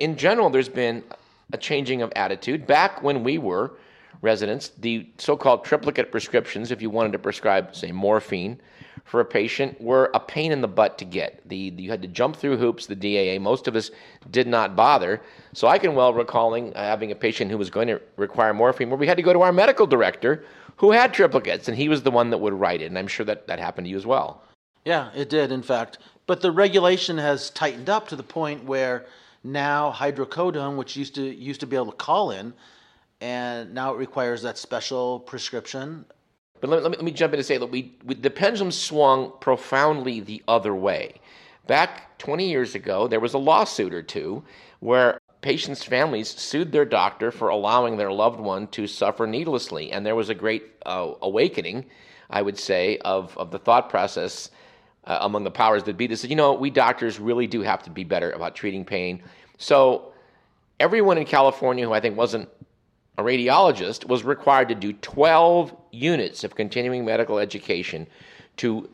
In 0.00 0.16
general, 0.16 0.50
there's 0.50 0.68
been 0.68 1.04
a 1.52 1.56
changing 1.56 2.02
of 2.02 2.12
attitude. 2.16 2.66
Back 2.66 3.02
when 3.02 3.22
we 3.22 3.38
were 3.38 3.78
residents, 4.20 4.70
the 4.70 5.08
so 5.16 5.36
called 5.36 5.64
triplicate 5.64 6.10
prescriptions, 6.10 6.72
if 6.72 6.82
you 6.82 6.90
wanted 6.90 7.12
to 7.12 7.18
prescribe, 7.18 7.74
say, 7.74 7.92
morphine, 7.92 8.60
for 9.08 9.20
a 9.20 9.24
patient 9.24 9.80
were 9.80 10.10
a 10.12 10.20
pain 10.20 10.52
in 10.52 10.60
the 10.60 10.68
butt 10.68 10.98
to 10.98 11.04
get. 11.06 11.40
The, 11.48 11.56
you 11.56 11.90
had 11.90 12.02
to 12.02 12.08
jump 12.08 12.36
through 12.36 12.58
hoops, 12.58 12.86
the 12.86 12.94
DEA. 12.94 13.38
Most 13.38 13.66
of 13.66 13.74
us 13.74 13.90
did 14.30 14.46
not 14.46 14.76
bother. 14.76 15.22
So 15.54 15.66
I 15.66 15.78
can 15.78 15.94
well 15.94 16.12
recalling 16.12 16.74
uh, 16.74 16.82
having 16.82 17.10
a 17.10 17.14
patient 17.14 17.50
who 17.50 17.56
was 17.56 17.70
going 17.70 17.88
to 17.88 18.00
require 18.16 18.52
morphine 18.52 18.90
where 18.90 18.98
we 18.98 19.06
had 19.06 19.16
to 19.16 19.22
go 19.22 19.32
to 19.32 19.40
our 19.40 19.52
medical 19.52 19.86
director 19.86 20.44
who 20.76 20.92
had 20.92 21.12
triplicates, 21.14 21.68
and 21.68 21.76
he 21.76 21.88
was 21.88 22.02
the 22.02 22.10
one 22.10 22.30
that 22.30 22.38
would 22.38 22.52
write 22.52 22.82
it. 22.82 22.86
And 22.86 22.98
I'm 22.98 23.08
sure 23.08 23.24
that 23.26 23.46
that 23.46 23.58
happened 23.58 23.86
to 23.86 23.90
you 23.90 23.96
as 23.96 24.06
well. 24.06 24.42
Yeah, 24.84 25.10
it 25.14 25.30
did, 25.30 25.50
in 25.50 25.62
fact. 25.62 25.98
But 26.26 26.42
the 26.42 26.52
regulation 26.52 27.16
has 27.16 27.48
tightened 27.50 27.88
up 27.88 28.08
to 28.08 28.16
the 28.16 28.22
point 28.22 28.64
where 28.64 29.06
now 29.42 29.90
hydrocodone, 29.90 30.76
which 30.76 30.96
used 30.96 31.14
to 31.14 31.22
used 31.22 31.60
to 31.60 31.66
be 31.66 31.76
able 31.76 31.86
to 31.86 31.96
call 31.96 32.30
in, 32.30 32.52
and 33.22 33.72
now 33.72 33.94
it 33.94 33.96
requires 33.96 34.42
that 34.42 34.58
special 34.58 35.20
prescription 35.20 36.04
but 36.60 36.70
let 36.70 36.78
me, 36.78 36.82
let 36.82 36.90
me, 36.90 36.96
let 36.96 37.04
me 37.04 37.10
jump 37.12 37.32
in 37.32 37.38
and 37.38 37.46
say 37.46 37.58
that 37.58 37.66
we, 37.66 37.94
we, 38.04 38.14
the 38.14 38.30
pendulum 38.30 38.70
swung 38.70 39.32
profoundly 39.40 40.20
the 40.20 40.42
other 40.48 40.74
way. 40.74 41.20
Back 41.66 42.18
20 42.18 42.48
years 42.48 42.74
ago, 42.74 43.06
there 43.06 43.20
was 43.20 43.34
a 43.34 43.38
lawsuit 43.38 43.92
or 43.92 44.02
two 44.02 44.42
where 44.80 45.20
patients' 45.40 45.84
families 45.84 46.28
sued 46.28 46.72
their 46.72 46.84
doctor 46.84 47.30
for 47.30 47.48
allowing 47.48 47.96
their 47.96 48.10
loved 48.10 48.40
one 48.40 48.66
to 48.68 48.86
suffer 48.86 49.26
needlessly. 49.26 49.92
And 49.92 50.04
there 50.04 50.16
was 50.16 50.30
a 50.30 50.34
great 50.34 50.64
uh, 50.84 51.12
awakening, 51.22 51.86
I 52.30 52.42
would 52.42 52.58
say, 52.58 52.98
of, 52.98 53.36
of 53.38 53.50
the 53.50 53.58
thought 53.58 53.88
process 53.88 54.50
uh, 55.04 55.18
among 55.20 55.44
the 55.44 55.50
powers 55.50 55.84
that 55.84 55.96
be 55.96 56.06
that 56.06 56.16
said, 56.16 56.30
you 56.30 56.36
know, 56.36 56.52
we 56.52 56.70
doctors 56.70 57.18
really 57.18 57.46
do 57.46 57.62
have 57.62 57.82
to 57.84 57.90
be 57.90 58.04
better 58.04 58.30
about 58.32 58.54
treating 58.54 58.84
pain. 58.84 59.22
So 59.58 60.12
everyone 60.80 61.18
in 61.18 61.24
California 61.24 61.86
who 61.86 61.92
I 61.92 62.00
think 62.00 62.16
wasn't 62.16 62.48
a 63.16 63.22
radiologist 63.22 64.06
was 64.06 64.22
required 64.22 64.68
to 64.68 64.74
do 64.74 64.92
12 64.92 65.74
units 65.90 66.44
of 66.44 66.54
continuing 66.54 67.04
medical 67.04 67.38
education 67.38 68.06
to 68.58 68.88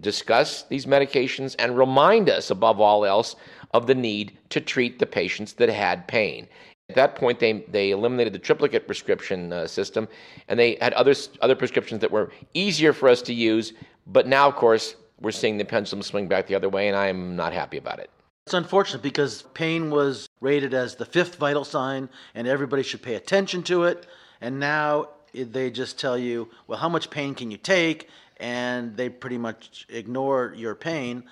discuss 0.00 0.62
these 0.64 0.86
medications 0.86 1.54
and 1.58 1.76
remind 1.76 2.30
us, 2.30 2.50
above 2.50 2.80
all 2.80 3.04
else, 3.04 3.36
of 3.72 3.86
the 3.86 3.94
need 3.94 4.36
to 4.48 4.60
treat 4.60 4.98
the 4.98 5.06
patients 5.06 5.52
that 5.54 5.68
had 5.68 6.08
pain. 6.08 6.48
At 6.88 6.96
that 6.96 7.14
point, 7.16 7.38
they, 7.38 7.64
they 7.68 7.92
eliminated 7.92 8.32
the 8.32 8.38
triplicate 8.38 8.86
prescription 8.86 9.52
uh, 9.52 9.66
system, 9.66 10.08
and 10.48 10.58
they 10.58 10.76
had 10.80 10.92
other, 10.94 11.14
other 11.40 11.54
prescriptions 11.54 12.00
that 12.00 12.10
were 12.10 12.32
easier 12.54 12.92
for 12.92 13.08
us 13.08 13.22
to 13.22 13.34
use. 13.34 13.74
But 14.06 14.26
now, 14.26 14.48
of 14.48 14.56
course, 14.56 14.96
we're 15.20 15.30
seeing 15.30 15.58
the 15.58 15.64
pendulum 15.64 16.02
swing 16.02 16.26
back 16.26 16.46
the 16.46 16.54
other 16.54 16.68
way, 16.68 16.88
and 16.88 16.96
I'm 16.96 17.36
not 17.36 17.52
happy 17.52 17.76
about 17.76 18.00
it. 18.00 18.10
It's 18.46 18.54
unfortunate 18.54 19.02
because 19.02 19.42
pain 19.54 19.90
was 19.90 20.28
rated 20.40 20.74
as 20.74 20.96
the 20.96 21.04
fifth 21.04 21.36
vital 21.36 21.64
sign 21.64 22.08
and 22.34 22.48
everybody 22.48 22.82
should 22.82 23.02
pay 23.02 23.14
attention 23.14 23.62
to 23.64 23.84
it. 23.84 24.06
And 24.40 24.58
now 24.58 25.10
they 25.32 25.70
just 25.70 25.98
tell 25.98 26.18
you, 26.18 26.48
well, 26.66 26.78
how 26.78 26.88
much 26.88 27.10
pain 27.10 27.34
can 27.34 27.50
you 27.50 27.56
take? 27.56 28.08
And 28.38 28.96
they 28.96 29.08
pretty 29.08 29.38
much 29.38 29.86
ignore 29.88 30.54
your 30.56 30.74
pain 30.74 31.24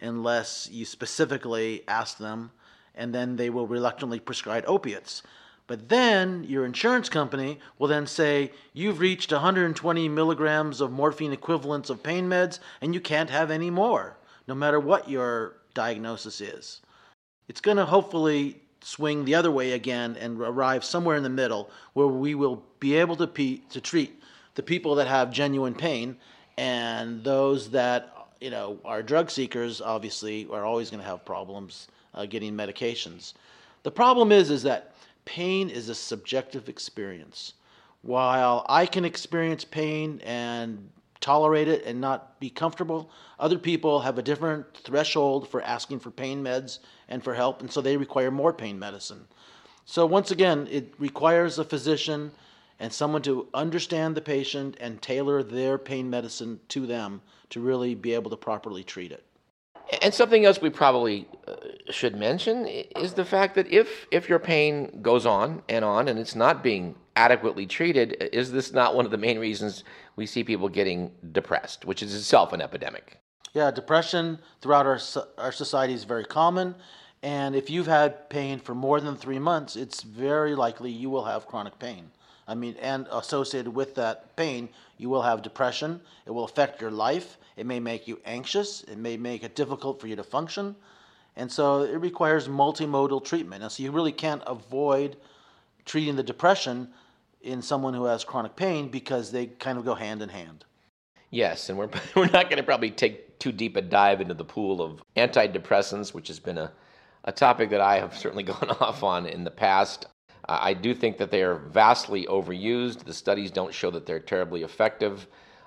unless 0.00 0.68
you 0.70 0.84
specifically 0.84 1.82
ask 1.88 2.18
them, 2.18 2.50
and 2.94 3.14
then 3.14 3.36
they 3.36 3.50
will 3.50 3.66
reluctantly 3.66 4.20
prescribe 4.20 4.64
opiates. 4.66 5.22
But 5.66 5.88
then 5.88 6.44
your 6.44 6.64
insurance 6.64 7.08
company 7.08 7.58
will 7.78 7.88
then 7.88 8.06
say, 8.06 8.52
You've 8.72 9.00
reached 9.00 9.32
120 9.32 10.08
milligrams 10.08 10.80
of 10.80 10.92
morphine 10.92 11.32
equivalents 11.32 11.90
of 11.90 12.02
pain 12.02 12.28
meds, 12.28 12.60
and 12.80 12.94
you 12.94 13.00
can't 13.00 13.30
have 13.30 13.50
any 13.50 13.70
more, 13.70 14.16
no 14.46 14.54
matter 14.54 14.78
what 14.78 15.10
your 15.10 15.56
diagnosis 15.74 16.40
is. 16.40 16.82
It's 17.48 17.60
going 17.60 17.76
to 17.78 17.84
hopefully 17.84 18.62
swing 18.86 19.24
the 19.24 19.34
other 19.34 19.50
way 19.50 19.72
again 19.72 20.16
and 20.20 20.40
arrive 20.40 20.84
somewhere 20.84 21.16
in 21.16 21.24
the 21.24 21.28
middle 21.28 21.68
where 21.94 22.06
we 22.06 22.36
will 22.36 22.62
be 22.78 22.94
able 22.94 23.16
to, 23.16 23.26
pe- 23.26 23.56
to 23.68 23.80
treat 23.80 24.22
the 24.54 24.62
people 24.62 24.94
that 24.94 25.08
have 25.08 25.32
genuine 25.32 25.74
pain 25.74 26.16
and 26.56 27.24
those 27.24 27.68
that 27.70 28.28
you 28.40 28.48
know 28.48 28.78
are 28.84 29.02
drug 29.02 29.28
seekers 29.28 29.80
obviously 29.80 30.46
are 30.52 30.64
always 30.64 30.88
going 30.88 31.02
to 31.02 31.08
have 31.08 31.24
problems 31.24 31.88
uh, 32.14 32.26
getting 32.26 32.54
medications. 32.54 33.32
The 33.82 33.90
problem 33.90 34.30
is 34.30 34.50
is 34.50 34.62
that 34.62 34.94
pain 35.24 35.68
is 35.68 35.88
a 35.88 35.94
subjective 35.94 36.68
experience. 36.68 37.54
While 38.02 38.64
i 38.68 38.86
can 38.86 39.04
experience 39.04 39.64
pain 39.64 40.20
and 40.24 40.90
tolerate 41.26 41.66
it 41.66 41.84
and 41.84 42.00
not 42.00 42.38
be 42.38 42.48
comfortable. 42.48 43.10
Other 43.40 43.58
people 43.58 43.98
have 43.98 44.16
a 44.16 44.22
different 44.22 44.64
threshold 44.76 45.48
for 45.48 45.60
asking 45.60 45.98
for 45.98 46.12
pain 46.12 46.40
meds 46.40 46.78
and 47.08 47.22
for 47.24 47.34
help, 47.34 47.60
and 47.60 47.70
so 47.70 47.80
they 47.80 47.96
require 47.96 48.30
more 48.30 48.52
pain 48.52 48.78
medicine. 48.78 49.26
So, 49.86 50.06
once 50.06 50.30
again, 50.30 50.68
it 50.70 50.94
requires 50.98 51.58
a 51.58 51.64
physician 51.64 52.30
and 52.78 52.92
someone 52.92 53.22
to 53.22 53.48
understand 53.54 54.14
the 54.14 54.20
patient 54.20 54.76
and 54.80 55.02
tailor 55.02 55.42
their 55.42 55.78
pain 55.78 56.08
medicine 56.08 56.60
to 56.68 56.86
them 56.86 57.20
to 57.50 57.60
really 57.60 57.96
be 57.96 58.14
able 58.14 58.30
to 58.30 58.36
properly 58.36 58.84
treat 58.84 59.10
it. 59.10 59.24
And 60.02 60.14
something 60.14 60.44
else 60.44 60.60
we 60.60 60.70
probably 60.70 61.26
uh, 61.48 61.54
should 61.90 62.16
mention 62.16 62.66
is 62.66 63.14
the 63.14 63.24
fact 63.24 63.54
that 63.54 63.66
if 63.68 64.06
if 64.10 64.28
your 64.28 64.38
pain 64.38 65.00
goes 65.02 65.26
on 65.26 65.62
and 65.68 65.84
on 65.84 66.08
and 66.08 66.18
it's 66.18 66.34
not 66.34 66.62
being 66.62 66.94
adequately 67.14 67.66
treated, 67.66 68.28
is 68.32 68.52
this 68.52 68.72
not 68.72 68.94
one 68.94 69.04
of 69.04 69.10
the 69.10 69.18
main 69.18 69.38
reasons 69.38 69.84
we 70.16 70.26
see 70.26 70.44
people 70.44 70.68
getting 70.68 71.10
depressed, 71.32 71.84
which 71.84 72.02
is 72.02 72.14
itself 72.14 72.52
an 72.52 72.60
epidemic? 72.60 73.18
Yeah, 73.52 73.70
depression 73.70 74.38
throughout 74.60 74.86
our 74.86 75.00
our 75.38 75.52
society 75.52 75.94
is 75.94 76.04
very 76.04 76.24
common, 76.24 76.74
and 77.22 77.56
if 77.56 77.70
you've 77.70 77.86
had 77.86 78.28
pain 78.28 78.58
for 78.58 78.74
more 78.74 79.00
than 79.00 79.16
three 79.16 79.38
months, 79.38 79.76
it's 79.76 80.02
very 80.02 80.54
likely 80.54 80.90
you 80.90 81.10
will 81.10 81.24
have 81.24 81.46
chronic 81.46 81.78
pain. 81.78 82.10
I 82.48 82.54
mean, 82.54 82.76
and 82.80 83.08
associated 83.10 83.74
with 83.74 83.96
that 83.96 84.36
pain, 84.36 84.68
you 84.98 85.08
will 85.08 85.22
have 85.22 85.42
depression. 85.42 86.00
It 86.26 86.30
will 86.30 86.44
affect 86.44 86.80
your 86.80 86.92
life. 86.92 87.38
It 87.56 87.66
may 87.66 87.80
make 87.80 88.06
you 88.06 88.20
anxious. 88.24 88.82
It 88.84 88.98
may 88.98 89.16
make 89.16 89.42
it 89.42 89.56
difficult 89.56 90.00
for 90.00 90.06
you 90.06 90.16
to 90.16 90.22
function. 90.22 90.76
And 91.36 91.52
so 91.52 91.82
it 91.82 92.00
requires 92.00 92.48
multimodal 92.48 93.24
treatment. 93.24 93.62
And 93.62 93.70
so 93.70 93.82
you 93.82 93.90
really 93.92 94.12
can't 94.12 94.42
avoid 94.46 95.16
treating 95.84 96.16
the 96.16 96.22
depression 96.22 96.88
in 97.42 97.62
someone 97.62 97.94
who 97.94 98.04
has 98.04 98.24
chronic 98.24 98.56
pain 98.56 98.88
because 98.88 99.30
they 99.30 99.46
kind 99.46 99.78
of 99.78 99.84
go 99.84 99.94
hand 99.94 100.22
in 100.22 100.28
hand. 100.28 100.64
Yes, 101.30 101.68
and 101.68 101.78
we're, 101.78 101.90
we're 102.16 102.30
not 102.30 102.44
going 102.50 102.56
to 102.56 102.62
probably 102.62 102.90
take 102.90 103.38
too 103.38 103.52
deep 103.52 103.76
a 103.76 103.82
dive 103.82 104.20
into 104.20 104.34
the 104.34 104.44
pool 104.44 104.80
of 104.80 105.02
antidepressants, 105.16 106.14
which 106.14 106.28
has 106.28 106.40
been 106.40 106.58
a, 106.58 106.72
a 107.24 107.32
topic 107.32 107.70
that 107.70 107.80
I 107.80 107.98
have 108.00 108.16
certainly 108.16 108.42
gone 108.54 108.70
off 108.80 109.02
on 109.02 109.26
in 109.26 109.44
the 109.44 109.50
past. 109.50 110.06
I 110.48 110.74
do 110.74 110.94
think 110.94 111.18
that 111.18 111.32
they 111.32 111.42
are 111.42 111.56
vastly 111.56 112.24
overused. 112.26 113.04
The 113.04 113.12
studies 113.12 113.50
don't 113.50 113.74
show 113.74 113.90
that 113.90 114.06
they're 114.06 114.20
terribly 114.20 114.62
effective 114.62 115.26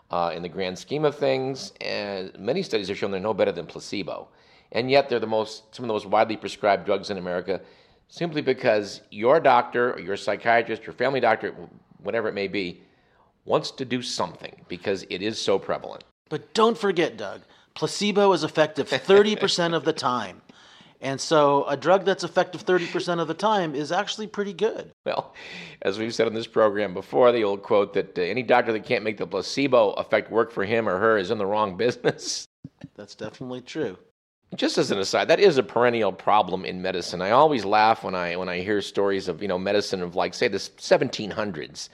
uh, 0.09 0.31
in 0.33 0.41
the 0.41 0.49
grand 0.49 0.79
scheme 0.79 1.03
of 1.03 1.15
things, 1.15 1.73
and 1.81 2.37
many 2.39 2.63
studies 2.63 2.87
have 2.87 2.97
shown 2.97 3.11
they're 3.11 3.19
no 3.19 3.33
better 3.33 3.51
than 3.51 3.65
placebo. 3.65 4.29
And 4.71 4.89
yet, 4.91 5.09
they're 5.09 5.19
the 5.19 5.27
most 5.27 5.75
some 5.75 5.85
of 5.85 5.87
the 5.87 5.93
most 5.93 6.05
widely 6.05 6.37
prescribed 6.37 6.85
drugs 6.85 7.09
in 7.09 7.17
America, 7.17 7.61
simply 8.07 8.41
because 8.41 9.01
your 9.09 9.39
doctor, 9.39 9.93
or 9.93 9.99
your 9.99 10.17
psychiatrist, 10.17 10.85
your 10.85 10.93
family 10.93 11.19
doctor, 11.19 11.53
whatever 12.03 12.27
it 12.27 12.33
may 12.33 12.47
be, 12.47 12.81
wants 13.45 13.71
to 13.71 13.85
do 13.85 14.01
something 14.01 14.65
because 14.67 15.05
it 15.09 15.21
is 15.21 15.41
so 15.41 15.57
prevalent. 15.57 16.03
But 16.29 16.53
don't 16.53 16.77
forget, 16.77 17.17
Doug, 17.17 17.41
placebo 17.73 18.31
is 18.33 18.43
effective 18.43 18.89
30% 18.89 19.73
of 19.73 19.83
the 19.85 19.93
time. 19.93 20.41
And 21.01 21.19
so 21.19 21.63
a 21.65 21.77
drug 21.77 22.03
that's 22.03 22.23
effective 22.23 22.65
30% 22.65 23.19
of 23.19 23.27
the 23.27 23.33
time 23.33 23.73
is 23.73 23.91
actually 23.91 24.27
pretty 24.27 24.53
good. 24.53 24.91
Well, 25.05 25.33
as 25.81 25.97
we've 25.97 26.13
said 26.13 26.27
on 26.27 26.33
this 26.33 26.47
program 26.47 26.93
before, 26.93 27.31
the 27.31 27.43
old 27.43 27.63
quote 27.63 27.93
that 27.93 28.17
uh, 28.17 28.21
any 28.21 28.43
doctor 28.43 28.73
that 28.73 28.83
can't 28.83 29.03
make 29.03 29.17
the 29.17 29.25
placebo 29.25 29.91
effect 29.91 30.29
work 30.29 30.51
for 30.51 30.65
him 30.65 30.89
or 30.89 30.99
her 30.99 31.17
is 31.17 31.31
in 31.31 31.37
the 31.37 31.45
wrong 31.45 31.77
business. 31.77 32.45
That's 32.95 33.15
definitely 33.15 33.61
true. 33.61 33.97
Just 34.55 34.79
as 34.79 34.89
an 34.89 34.97
aside, 34.97 35.27
that 35.27 35.39
is 35.39 35.57
a 35.57 35.63
perennial 35.63 36.11
problem 36.11 36.65
in 36.65 36.81
medicine. 36.81 37.21
I 37.21 37.31
always 37.31 37.65
laugh 37.65 38.03
when 38.03 38.15
I 38.15 38.35
when 38.35 38.49
I 38.49 38.61
hear 38.61 38.81
stories 38.81 39.27
of 39.27 39.41
you 39.41 39.47
know 39.47 39.59
medicine 39.59 40.01
of 40.01 40.15
like 40.15 40.33
say 40.33 40.47
the 40.47 40.57
1700s, 40.57 41.89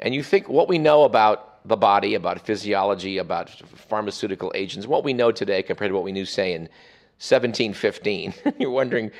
and 0.00 0.14
you 0.14 0.22
think 0.22 0.48
what 0.48 0.66
we 0.66 0.78
know 0.78 1.04
about 1.04 1.66
the 1.68 1.76
body, 1.76 2.14
about 2.14 2.40
physiology, 2.40 3.18
about 3.18 3.50
pharmaceutical 3.50 4.50
agents, 4.54 4.86
what 4.86 5.04
we 5.04 5.12
know 5.12 5.30
today 5.30 5.62
compared 5.62 5.90
to 5.90 5.94
what 5.94 6.04
we 6.04 6.12
knew 6.12 6.24
say 6.24 6.54
in 6.54 6.62
1715. 7.18 8.32
You're 8.58 8.70
wondering, 8.70 9.10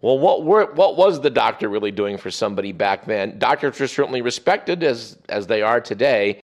well, 0.00 0.18
what 0.18 0.44
were, 0.44 0.72
what 0.72 0.96
was 0.96 1.20
the 1.20 1.30
doctor 1.30 1.68
really 1.68 1.90
doing 1.90 2.16
for 2.16 2.30
somebody 2.30 2.72
back 2.72 3.04
then? 3.04 3.38
Doctors 3.38 3.78
were 3.78 3.86
certainly 3.86 4.22
respected 4.22 4.82
as 4.82 5.18
as 5.28 5.46
they 5.46 5.60
are 5.60 5.82
today, 5.82 6.40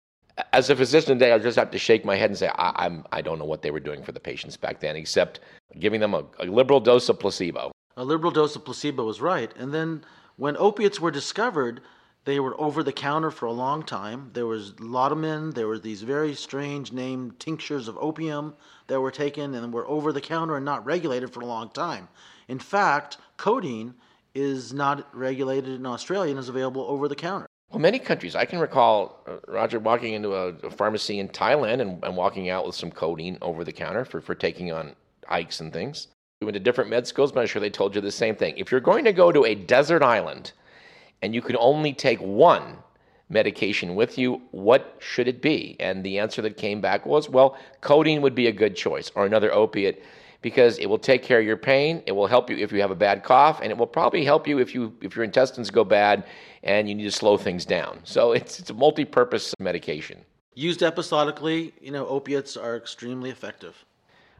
as 0.53 0.71
a 0.71 0.77
physician 0.77 1.19
today, 1.19 1.33
I 1.33 1.39
just 1.39 1.59
have 1.59 1.71
to 1.71 1.79
shake 1.79 2.05
my 2.05 2.17
head 2.17 2.31
and 2.31 2.39
say 2.39 2.49
I, 2.49 2.73
I'm 2.87 3.05
I 3.13 3.23
don't 3.23 3.39
know 3.39 3.45
what 3.45 3.63
they 3.63 3.71
were 3.71 3.81
doing 3.81 4.03
for 4.03 4.13
the 4.13 4.21
patients 4.21 4.57
back 4.57 4.81
then, 4.81 4.97
except 4.97 5.41
giving 5.79 6.01
them 6.01 6.15
a, 6.15 6.25
a 6.39 6.47
liberal 6.47 6.81
dose 6.81 7.09
of 7.09 7.19
placebo. 7.19 7.73
A 7.97 8.05
liberal 8.05 8.33
dose 8.33 8.57
of 8.57 8.65
placebo 8.65 9.05
was 9.05 9.21
right. 9.21 9.53
And 9.57 9.73
then 9.73 10.05
when 10.37 10.57
opiates 10.57 11.01
were 11.01 11.13
discovered, 11.13 11.81
they 12.25 12.41
were 12.41 12.59
over 12.61 12.83
the 12.83 12.93
counter 12.93 13.31
for 13.31 13.47
a 13.47 13.53
long 13.53 13.83
time. 13.83 14.31
There 14.33 14.47
was 14.47 14.79
laudanum. 14.81 15.53
There 15.53 15.69
were 15.69 15.79
these 15.79 16.03
very 16.03 16.35
strange 16.35 16.91
named 16.93 17.39
tinctures 17.39 17.87
of 17.87 17.99
opium 17.99 18.55
that 18.89 19.01
were 19.01 19.11
taken 19.11 19.55
and 19.55 19.73
were 19.73 19.87
over 19.87 20.13
the 20.13 20.21
counter 20.21 20.57
and 20.57 20.65
not 20.65 20.85
regulated 20.85 21.33
for 21.33 21.41
a 21.41 21.47
long 21.47 21.71
time. 21.71 22.09
In 22.49 22.59
fact, 22.59 23.19
codeine 23.37 23.95
is 24.35 24.73
not 24.73 25.07
regulated 25.15 25.75
in 25.75 25.87
Australia 25.87 26.31
and 26.31 26.41
is 26.41 26.49
available 26.49 26.83
over 26.89 27.07
the 27.07 27.15
counter. 27.15 27.47
Well, 27.75 27.81
many 27.81 27.99
countries. 27.99 28.37
I 28.37 28.45
can 28.45 28.61
recall 28.61 29.21
uh, 29.27 29.39
Roger 29.49 29.81
walking 29.81 30.13
into 30.15 30.33
a, 30.33 30.51
a 30.63 30.71
pharmacy 30.71 31.19
in 31.19 31.27
Thailand 31.27 31.81
and, 31.81 32.05
and, 32.05 32.17
walking 32.17 32.49
out 32.49 32.65
with 32.65 32.77
some 32.77 32.89
codeine 32.89 33.37
over 33.43 33.65
the 33.65 33.73
counter 33.73 34.05
for, 34.05 34.21
for 34.21 34.37
taking 34.37 34.71
on 34.71 34.95
hikes 35.27 35.59
and 35.59 35.73
things. 35.73 36.07
We 36.41 36.45
went 36.45 36.55
to 36.55 36.61
different 36.61 36.89
med 36.89 37.05
schools, 37.05 37.33
but 37.33 37.41
I'm 37.41 37.49
sure 37.49 37.59
they 37.59 37.71
told 37.71 37.97
you 37.97 38.01
the 38.01 38.13
same 38.13 38.37
thing. 38.37 38.57
If 38.59 38.71
you're 38.71 38.81
going 38.81 39.05
to 39.07 39.13
go 39.13 39.33
to 39.33 39.45
a 39.45 39.57
desert 39.57 40.05
island 40.05 40.53
and 41.21 41.35
you 41.35 41.43
can 41.43 41.57
only 41.59 41.93
take 41.93 42.21
one 42.21 42.77
medication 43.29 43.97
with 43.97 44.19
you, 44.19 44.41
what 44.53 44.95
should 45.01 45.27
it 45.27 45.43
be? 45.43 45.75
And 45.81 46.05
the 46.05 46.21
answer 46.21 46.43
that 46.43 46.57
came 46.57 46.81
back 46.81 47.05
was, 47.05 47.29
well, 47.29 47.59
codeine 47.81 48.23
would 48.23 48.37
be 48.37 48.47
a 48.47 48.53
good 48.53 48.77
choice 48.77 49.11
or 49.17 49.27
another 49.27 49.53
opiate 49.53 50.01
because 50.45 50.77
it 50.79 50.85
will 50.85 50.99
take 50.99 51.23
care 51.23 51.41
of 51.41 51.47
your 51.47 51.57
pain. 51.57 52.03
It 52.05 52.13
will 52.13 52.27
help 52.27 52.51
you 52.51 52.59
if 52.59 52.71
you 52.71 52.83
have 52.83 52.91
a 52.91 52.95
bad 52.95 53.25
cough, 53.25 53.61
and 53.63 53.71
it 53.73 53.79
will 53.79 53.87
probably 53.87 54.27
help 54.27 54.47
you 54.47 54.59
if 54.59 54.75
you 54.75 54.93
if 55.01 55.17
your 55.17 55.25
intestines 55.25 55.71
go 55.71 55.85
bad 55.85 56.25
and 56.63 56.87
you 56.87 56.95
need 56.95 57.05
to 57.05 57.11
slow 57.11 57.39
things 57.39 57.65
down. 57.65 58.01
So 58.05 58.33
it's 58.33 58.61
it's 58.61 58.69
a 58.69 58.75
multi-purpose 58.75 59.55
medication. 59.59 60.23
Used 60.55 60.83
episodically, 60.83 61.73
you 61.81 61.91
know, 61.91 62.07
opiates 62.07 62.59
are 62.59 62.77
extremely 62.77 63.31
effective. 63.31 63.87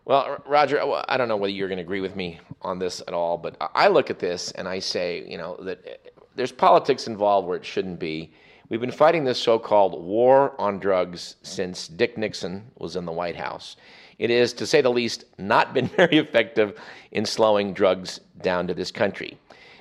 Well, 0.05 0.43
Roger, 0.47 0.79
I 1.09 1.17
don't 1.17 1.29
know 1.29 1.39
whether 1.39 1.55
you're 1.55 1.69
going 1.69 1.79
to 1.79 1.83
agree 1.83 2.03
with 2.03 2.15
me 2.15 2.39
on 2.61 2.79
this 2.79 3.01
at 3.09 3.15
all, 3.15 3.39
but 3.39 3.57
I 3.75 3.89
look 3.89 4.11
at 4.11 4.19
this 4.19 4.51
and 4.53 4.69
I 4.69 4.81
say, 4.81 5.27
you 5.27 5.39
know, 5.39 5.57
that 5.63 5.81
eh, 5.87 6.11
there's 6.37 6.53
politics 6.53 7.07
involved 7.07 7.49
where 7.49 7.57
it 7.57 7.65
shouldn't 7.65 7.99
be. 7.99 8.35
We've 8.69 8.81
been 8.81 8.91
fighting 8.93 9.25
this 9.25 9.41
so 9.41 9.59
called 9.59 10.05
war 10.05 10.55
on 10.61 10.79
drugs 10.79 11.37
since 11.43 11.89
Dick 11.89 12.19
Nixon 12.19 12.71
was 12.77 12.95
in 12.95 13.07
the 13.07 13.13
White 13.13 13.37
House. 13.37 13.77
It 14.19 14.31
is, 14.31 14.53
to 14.55 14.67
say 14.67 14.81
the 14.81 14.91
least, 14.91 15.25
not 15.39 15.75
been 15.75 15.87
very 15.97 16.19
effective 16.19 16.79
in 17.13 17.25
slowing 17.25 17.73
drugs 17.73 18.21
down 18.43 18.67
to 18.69 18.75
this 18.75 18.91
country. 18.91 19.39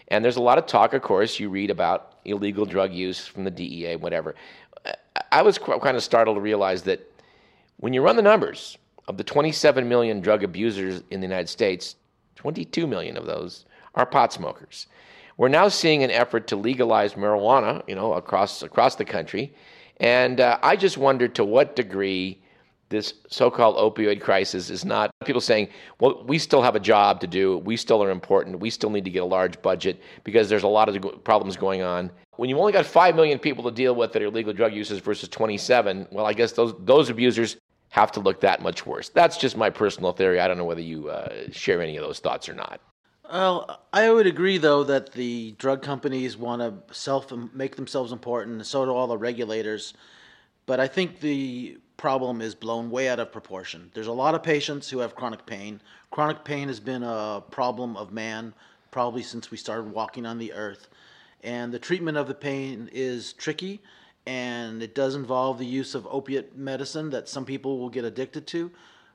And 0.09 0.23
there's 0.23 0.37
a 0.37 0.41
lot 0.41 0.57
of 0.57 0.65
talk, 0.65 0.93
of 0.93 1.01
course, 1.01 1.39
you 1.39 1.49
read 1.49 1.69
about 1.69 2.17
illegal 2.25 2.65
drug 2.65 2.93
use 2.93 3.25
from 3.25 3.43
the 3.43 3.51
DEA, 3.51 3.95
whatever. 3.95 4.35
I 5.31 5.41
was 5.41 5.57
kind 5.57 5.97
of 5.97 6.03
startled 6.03 6.37
to 6.37 6.41
realize 6.41 6.83
that 6.83 7.09
when 7.77 7.93
you 7.93 8.01
run 8.01 8.15
the 8.15 8.21
numbers 8.21 8.77
of 9.07 9.17
the 9.17 9.23
27 9.23 9.87
million 9.87 10.21
drug 10.21 10.43
abusers 10.43 11.03
in 11.09 11.19
the 11.19 11.27
United 11.27 11.49
States, 11.49 11.95
22 12.35 12.87
million 12.87 13.17
of 13.17 13.25
those 13.25 13.65
are 13.95 14.05
pot 14.05 14.33
smokers. 14.33 14.87
We're 15.37 15.49
now 15.49 15.67
seeing 15.67 16.03
an 16.03 16.11
effort 16.11 16.47
to 16.47 16.55
legalize 16.55 17.13
marijuana, 17.13 17.81
you 17.87 17.95
know, 17.95 18.13
across 18.13 18.61
across 18.61 18.95
the 18.95 19.05
country, 19.05 19.53
and 19.97 20.39
uh, 20.39 20.59
I 20.61 20.75
just 20.75 20.97
wonder 20.97 21.27
to 21.29 21.43
what 21.43 21.75
degree 21.75 22.42
this 22.89 23.13
so-called 23.29 23.75
opioid 23.75 24.21
crisis 24.21 24.69
is 24.69 24.85
not 24.85 25.11
people 25.25 25.41
saying, 25.41 25.69
"Well, 25.99 26.23
we 26.25 26.37
still 26.37 26.61
have 26.61 26.75
a 26.75 26.79
job 26.79 27.19
to 27.21 27.27
do. 27.27 27.57
We 27.59 27.77
still 27.77 28.03
are 28.03 28.11
important. 28.11 28.59
We 28.59 28.69
still 28.69 28.89
need 28.89 29.05
to 29.05 29.11
get 29.11 29.23
a 29.23 29.25
large 29.25 29.61
budget 29.61 30.01
because 30.23 30.49
there's 30.49 30.63
a 30.63 30.67
lot 30.67 30.89
of 30.89 31.23
problems 31.23 31.57
going 31.57 31.81
on." 31.81 32.11
When 32.35 32.49
you've 32.49 32.59
only 32.59 32.73
got 32.73 32.85
5 32.85 33.15
million 33.15 33.39
people 33.39 33.63
to 33.65 33.71
deal 33.71 33.95
with 33.95 34.11
that 34.13 34.21
are 34.21 34.25
illegal 34.25 34.53
drug 34.53 34.73
users 34.73 34.99
versus 34.99 35.29
27, 35.29 36.07
well, 36.11 36.25
I 36.25 36.33
guess 36.33 36.51
those 36.51 36.73
those 36.79 37.09
abusers 37.09 37.57
have 37.89 38.11
to 38.11 38.19
look 38.19 38.41
that 38.41 38.61
much 38.61 38.87
worse. 38.87 39.09
That's 39.09 39.37
just 39.37 39.55
my 39.55 39.69
personal 39.69 40.13
theory. 40.13 40.39
I 40.39 40.47
don't 40.47 40.57
know 40.57 40.65
whether 40.65 40.81
you 40.81 41.09
uh, 41.09 41.51
share 41.51 41.79
any 41.79 41.95
of 41.95 42.03
those 42.03 42.19
thoughts 42.19 42.49
or 42.49 42.55
not. 42.55 42.81
Well, 43.31 43.81
I 43.93 44.11
would 44.11 44.27
agree 44.27 44.57
though 44.57 44.83
that 44.83 45.13
the 45.13 45.51
drug 45.53 45.81
companies 45.81 46.35
want 46.35 46.61
to 46.61 46.93
self 46.93 47.31
make 47.53 47.75
themselves 47.75 48.11
important, 48.11 48.57
and 48.57 48.65
so 48.65 48.83
do 48.85 48.91
all 48.91 49.07
the 49.07 49.17
regulators. 49.17 49.93
But 50.65 50.79
I 50.79 50.87
think 50.87 51.19
the 51.19 51.77
problem 51.97 52.41
is 52.41 52.55
blown 52.55 52.89
way 52.89 53.09
out 53.09 53.19
of 53.19 53.31
proportion. 53.31 53.91
There's 53.93 54.07
a 54.07 54.11
lot 54.11 54.35
of 54.35 54.43
patients 54.43 54.89
who 54.89 54.99
have 54.99 55.15
chronic 55.15 55.45
pain. 55.45 55.81
Chronic 56.11 56.43
pain 56.43 56.67
has 56.67 56.79
been 56.79 57.03
a 57.03 57.43
problem 57.51 57.95
of 57.95 58.11
man 58.11 58.53
probably 58.91 59.23
since 59.23 59.51
we 59.51 59.57
started 59.57 59.91
walking 59.91 60.25
on 60.25 60.37
the 60.37 60.53
earth. 60.53 60.89
And 61.43 61.73
the 61.73 61.79
treatment 61.79 62.17
of 62.17 62.27
the 62.27 62.33
pain 62.33 62.89
is 62.91 63.33
tricky 63.33 63.81
and 64.25 64.81
it 64.81 64.95
does 64.95 65.15
involve 65.15 65.59
the 65.59 65.65
use 65.65 65.95
of 65.95 66.07
opiate 66.09 66.55
medicine 66.55 67.09
that 67.09 67.27
some 67.27 67.45
people 67.45 67.79
will 67.79 67.89
get 67.89 68.05
addicted 68.05 68.47
to. 68.47 68.71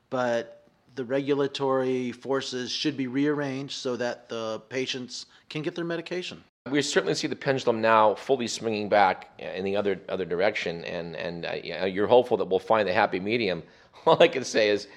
But 0.09 0.63
the 0.95 1.05
regulatory 1.05 2.11
forces 2.11 2.71
should 2.71 2.97
be 2.97 3.07
rearranged 3.07 3.75
so 3.75 3.95
that 3.95 4.29
the 4.29 4.61
patients 4.69 5.25
can 5.49 5.61
get 5.61 5.75
their 5.75 5.85
medication 5.85 6.43
we 6.69 6.81
certainly 6.81 7.15
see 7.15 7.27
the 7.27 7.35
pendulum 7.35 7.81
now 7.81 8.15
fully 8.15 8.47
swinging 8.47 8.89
back 8.89 9.29
in 9.39 9.63
the 9.63 9.75
other 9.75 9.99
other 10.09 10.25
direction, 10.25 10.83
and 10.85 11.15
and 11.15 11.45
uh, 11.45 11.85
you're 11.85 12.07
hopeful 12.07 12.37
that 12.37 12.45
we'll 12.45 12.59
find 12.59 12.87
the 12.87 12.93
happy 12.93 13.19
medium. 13.19 13.63
All 14.05 14.21
I 14.21 14.27
can 14.27 14.43
say 14.43 14.69
is, 14.69 14.87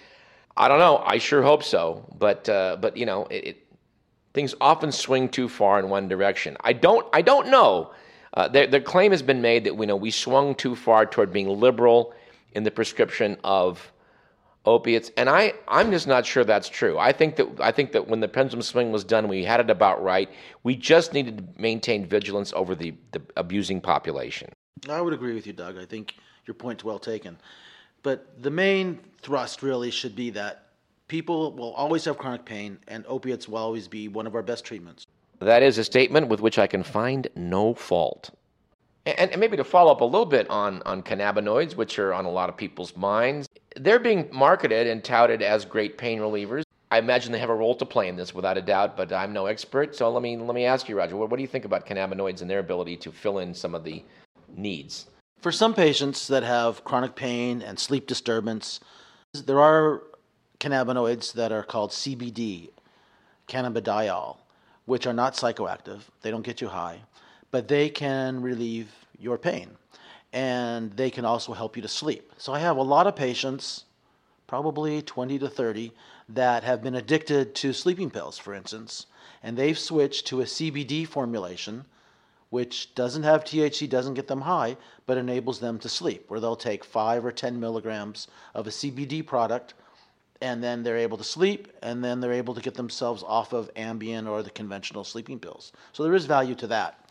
I 0.56 0.68
don't 0.68 0.78
know. 0.78 0.98
I 0.98 1.18
sure 1.18 1.42
hope 1.42 1.62
so, 1.62 2.04
but 2.18 2.48
uh, 2.48 2.76
but 2.80 2.96
you 2.96 3.06
know, 3.06 3.26
it, 3.26 3.46
it, 3.46 3.66
things 4.34 4.54
often 4.60 4.92
swing 4.92 5.28
too 5.28 5.48
far 5.48 5.78
in 5.78 5.88
one 5.88 6.08
direction. 6.08 6.56
I 6.60 6.72
don't 6.72 7.06
I 7.12 7.22
don't 7.22 7.48
know. 7.48 7.92
Uh, 8.34 8.48
the, 8.48 8.66
the 8.66 8.80
claim 8.80 9.10
has 9.10 9.22
been 9.22 9.42
made 9.42 9.64
that 9.64 9.76
we 9.76 9.84
know 9.84 9.96
we 9.96 10.10
swung 10.10 10.54
too 10.54 10.74
far 10.74 11.04
toward 11.04 11.32
being 11.32 11.48
liberal 11.48 12.14
in 12.52 12.64
the 12.64 12.70
prescription 12.70 13.36
of 13.44 13.91
opiates, 14.64 15.10
and 15.16 15.28
I 15.28 15.54
I'm 15.68 15.90
just 15.90 16.06
not 16.06 16.24
sure 16.24 16.44
that's 16.44 16.68
true. 16.68 16.98
I 16.98 17.12
think 17.12 17.36
that 17.36 17.60
I 17.60 17.72
think 17.72 17.92
that 17.92 18.08
when 18.08 18.20
the 18.20 18.28
pendulum 18.28 18.62
swing 18.62 18.92
was 18.92 19.04
done, 19.04 19.28
we 19.28 19.44
had 19.44 19.60
it 19.60 19.70
about 19.70 20.02
right. 20.02 20.30
We 20.62 20.76
just 20.76 21.12
needed 21.12 21.38
to 21.38 21.60
maintain 21.60 22.06
vigilance 22.06 22.52
over 22.54 22.74
the, 22.74 22.94
the 23.12 23.22
abusing 23.36 23.80
population. 23.80 24.50
I 24.88 25.00
would 25.00 25.12
agree 25.12 25.34
with 25.34 25.46
you, 25.46 25.52
Doug. 25.52 25.78
I 25.78 25.84
think 25.84 26.14
your 26.46 26.54
point's 26.54 26.84
well 26.84 26.98
taken. 26.98 27.38
But 28.02 28.42
the 28.42 28.50
main 28.50 28.98
thrust 29.20 29.62
really 29.62 29.90
should 29.90 30.16
be 30.16 30.30
that 30.30 30.66
people 31.06 31.52
will 31.52 31.72
always 31.74 32.04
have 32.06 32.18
chronic 32.18 32.44
pain, 32.44 32.78
and 32.88 33.04
opiates 33.06 33.48
will 33.48 33.58
always 33.58 33.86
be 33.86 34.08
one 34.08 34.26
of 34.26 34.34
our 34.34 34.42
best 34.42 34.64
treatments. 34.64 35.06
That 35.38 35.62
is 35.62 35.78
a 35.78 35.84
statement 35.84 36.28
with 36.28 36.40
which 36.40 36.58
I 36.58 36.66
can 36.66 36.82
find 36.82 37.28
no 37.34 37.74
fault. 37.74 38.30
And, 39.04 39.32
and, 39.32 39.40
maybe 39.40 39.56
to 39.56 39.64
follow 39.64 39.90
up 39.90 40.00
a 40.00 40.04
little 40.04 40.26
bit 40.26 40.48
on, 40.48 40.80
on 40.82 41.02
cannabinoids, 41.02 41.74
which 41.74 41.98
are 41.98 42.14
on 42.14 42.24
a 42.24 42.30
lot 42.30 42.48
of 42.48 42.56
people's 42.56 42.96
minds, 42.96 43.48
they're 43.76 43.98
being 43.98 44.28
marketed 44.32 44.86
and 44.86 45.02
touted 45.02 45.42
as 45.42 45.64
great 45.64 45.98
pain 45.98 46.20
relievers. 46.20 46.62
I 46.90 46.98
imagine 46.98 47.32
they 47.32 47.38
have 47.38 47.50
a 47.50 47.54
role 47.54 47.74
to 47.76 47.86
play 47.86 48.08
in 48.08 48.16
this 48.16 48.34
without 48.34 48.58
a 48.58 48.62
doubt, 48.62 48.96
but 48.96 49.12
I'm 49.12 49.32
no 49.32 49.46
expert. 49.46 49.96
So 49.96 50.10
let 50.10 50.22
me, 50.22 50.36
let 50.36 50.54
me 50.54 50.66
ask 50.66 50.88
you, 50.88 50.96
Roger, 50.96 51.16
what, 51.16 51.30
what 51.30 51.36
do 51.36 51.42
you 51.42 51.48
think 51.48 51.64
about 51.64 51.86
cannabinoids 51.86 52.42
and 52.42 52.50
their 52.50 52.60
ability 52.60 52.96
to 52.98 53.10
fill 53.10 53.38
in 53.38 53.54
some 53.54 53.74
of 53.74 53.82
the 53.82 54.04
needs? 54.54 55.06
For 55.40 55.50
some 55.50 55.74
patients 55.74 56.28
that 56.28 56.44
have 56.44 56.84
chronic 56.84 57.16
pain 57.16 57.62
and 57.62 57.78
sleep 57.78 58.06
disturbance, 58.06 58.78
there 59.32 59.60
are 59.60 60.02
cannabinoids 60.60 61.32
that 61.32 61.50
are 61.50 61.64
called 61.64 61.90
CBD, 61.90 62.68
cannabidiol, 63.48 64.36
which 64.84 65.06
are 65.06 65.12
not 65.12 65.34
psychoactive. 65.34 66.02
They 66.20 66.30
don't 66.30 66.42
get 66.42 66.60
you 66.60 66.68
high 66.68 67.00
but 67.52 67.68
they 67.68 67.88
can 67.88 68.42
relieve 68.42 68.90
your 69.20 69.38
pain 69.38 69.70
and 70.32 70.90
they 70.96 71.10
can 71.10 71.24
also 71.24 71.52
help 71.52 71.76
you 71.76 71.82
to 71.82 71.88
sleep. 71.88 72.32
So 72.38 72.52
I 72.52 72.58
have 72.58 72.78
a 72.78 72.82
lot 72.82 73.06
of 73.06 73.14
patients, 73.14 73.84
probably 74.48 75.02
20 75.02 75.38
to 75.38 75.48
30, 75.48 75.92
that 76.30 76.64
have 76.64 76.82
been 76.82 76.94
addicted 76.94 77.54
to 77.56 77.72
sleeping 77.72 78.10
pills, 78.10 78.38
for 78.38 78.54
instance, 78.54 79.06
and 79.42 79.56
they've 79.56 79.78
switched 79.78 80.26
to 80.28 80.40
a 80.40 80.44
CBD 80.44 81.06
formulation 81.06 81.84
which 82.48 82.94
doesn't 82.94 83.22
have 83.22 83.44
THC, 83.44 83.88
doesn't 83.88 84.12
get 84.12 84.26
them 84.26 84.42
high, 84.42 84.76
but 85.06 85.16
enables 85.16 85.58
them 85.58 85.78
to 85.78 85.88
sleep, 85.88 86.26
where 86.28 86.38
they'll 86.38 86.54
take 86.54 86.84
5 86.84 87.24
or 87.24 87.32
10 87.32 87.58
milligrams 87.58 88.28
of 88.54 88.66
a 88.66 88.70
CBD 88.70 89.26
product 89.26 89.72
and 90.42 90.62
then 90.62 90.82
they're 90.82 90.98
able 90.98 91.16
to 91.16 91.24
sleep, 91.24 91.72
and 91.82 92.04
then 92.04 92.20
they're 92.20 92.32
able 92.32 92.52
to 92.54 92.60
get 92.60 92.74
themselves 92.74 93.22
off 93.22 93.52
of 93.52 93.72
Ambien 93.74 94.28
or 94.28 94.42
the 94.42 94.50
conventional 94.50 95.04
sleeping 95.04 95.38
pills. 95.38 95.72
So 95.92 96.02
there 96.02 96.14
is 96.14 96.26
value 96.26 96.56
to 96.56 96.66
that. 96.66 97.08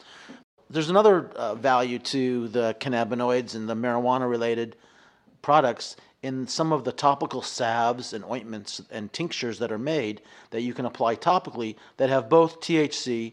There's 0.69 0.89
another 0.89 1.29
uh, 1.35 1.55
value 1.55 1.97
to 1.99 2.49
the 2.49 2.75
cannabinoids 2.79 3.55
and 3.55 3.69
the 3.69 3.75
marijuana 3.75 4.29
related 4.29 4.75
products 5.41 5.95
in 6.21 6.45
some 6.45 6.71
of 6.73 6.83
the 6.83 6.91
topical 6.91 7.41
salves 7.41 8.13
and 8.13 8.23
ointments 8.25 8.81
and 8.91 9.11
tinctures 9.11 9.59
that 9.59 9.71
are 9.71 9.79
made 9.79 10.21
that 10.51 10.61
you 10.61 10.73
can 10.73 10.85
apply 10.85 11.15
topically 11.15 11.75
that 11.97 12.09
have 12.09 12.29
both 12.29 12.59
THC 12.59 13.31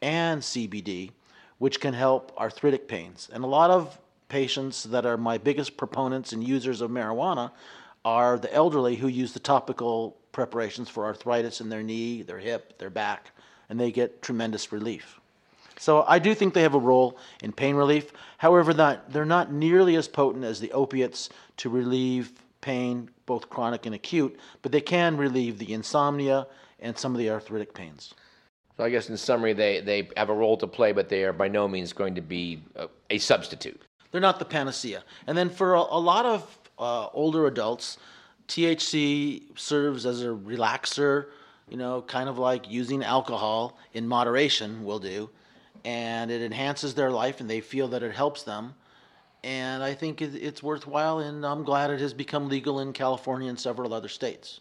and 0.00 0.40
CBD, 0.40 1.10
which 1.58 1.80
can 1.80 1.92
help 1.92 2.32
arthritic 2.38 2.88
pains. 2.88 3.28
And 3.32 3.44
a 3.44 3.48
lot 3.48 3.70
of 3.70 3.98
patients 4.28 4.84
that 4.84 5.04
are 5.04 5.16
my 5.16 5.38
biggest 5.38 5.76
proponents 5.76 6.32
and 6.32 6.46
users 6.46 6.80
of 6.80 6.90
marijuana 6.90 7.50
are 8.04 8.38
the 8.38 8.52
elderly 8.52 8.96
who 8.96 9.08
use 9.08 9.32
the 9.32 9.40
topical 9.40 10.16
preparations 10.32 10.88
for 10.88 11.04
arthritis 11.04 11.60
in 11.60 11.68
their 11.68 11.82
knee, 11.82 12.22
their 12.22 12.38
hip, 12.38 12.78
their 12.78 12.90
back, 12.90 13.30
and 13.68 13.78
they 13.78 13.90
get 13.90 14.22
tremendous 14.22 14.72
relief. 14.72 15.20
So 15.78 16.04
I 16.06 16.18
do 16.18 16.34
think 16.34 16.52
they 16.52 16.62
have 16.62 16.74
a 16.74 16.78
role 16.78 17.18
in 17.42 17.52
pain 17.52 17.74
relief. 17.74 18.12
However, 18.36 18.74
not, 18.74 19.10
they're 19.12 19.24
not 19.24 19.52
nearly 19.52 19.96
as 19.96 20.08
potent 20.08 20.44
as 20.44 20.60
the 20.60 20.72
opiates 20.72 21.30
to 21.58 21.70
relieve 21.70 22.32
pain, 22.60 23.08
both 23.24 23.48
chronic 23.48 23.86
and 23.86 23.94
acute, 23.94 24.38
but 24.60 24.72
they 24.72 24.82
can 24.82 25.16
relieve 25.16 25.58
the 25.58 25.72
insomnia 25.72 26.46
and 26.80 26.98
some 26.98 27.12
of 27.12 27.18
the 27.18 27.30
arthritic 27.30 27.72
pains. 27.72 28.14
So 28.76 28.84
I 28.84 28.90
guess 28.90 29.08
in 29.08 29.16
summary, 29.16 29.52
they, 29.52 29.80
they 29.80 30.08
have 30.16 30.28
a 30.28 30.34
role 30.34 30.56
to 30.58 30.66
play, 30.66 30.92
but 30.92 31.08
they 31.08 31.24
are 31.24 31.32
by 31.32 31.48
no 31.48 31.66
means 31.66 31.92
going 31.92 32.14
to 32.14 32.20
be 32.20 32.62
a, 32.76 32.88
a 33.10 33.18
substitute. 33.18 33.80
They're 34.10 34.20
not 34.20 34.38
the 34.38 34.44
panacea. 34.44 35.02
And 35.26 35.36
then 35.36 35.48
for 35.48 35.74
a, 35.74 35.80
a 35.80 36.00
lot 36.00 36.26
of 36.26 36.58
uh, 36.80 37.08
older 37.12 37.46
adults, 37.46 37.98
THC 38.48 39.56
serves 39.56 40.06
as 40.06 40.22
a 40.22 40.28
relaxer, 40.28 41.26
you 41.68 41.76
know, 41.76 42.02
kind 42.02 42.28
of 42.28 42.38
like 42.38 42.68
using 42.68 43.04
alcohol 43.04 43.78
in 43.92 44.08
moderation 44.08 44.84
will 44.84 44.98
do. 44.98 45.30
And 45.84 46.30
it 46.30 46.42
enhances 46.42 46.94
their 46.94 47.10
life 47.10 47.40
and 47.40 47.48
they 47.48 47.60
feel 47.60 47.88
that 47.88 48.02
it 48.02 48.12
helps 48.12 48.42
them. 48.42 48.74
And 49.42 49.82
I 49.82 49.94
think 49.94 50.20
it's 50.20 50.62
worthwhile, 50.62 51.20
and 51.20 51.46
I'm 51.46 51.64
glad 51.64 51.90
it 51.90 52.00
has 52.00 52.12
become 52.12 52.48
legal 52.48 52.80
in 52.80 52.92
California 52.92 53.48
and 53.48 53.58
several 53.58 53.94
other 53.94 54.08
states. 54.08 54.60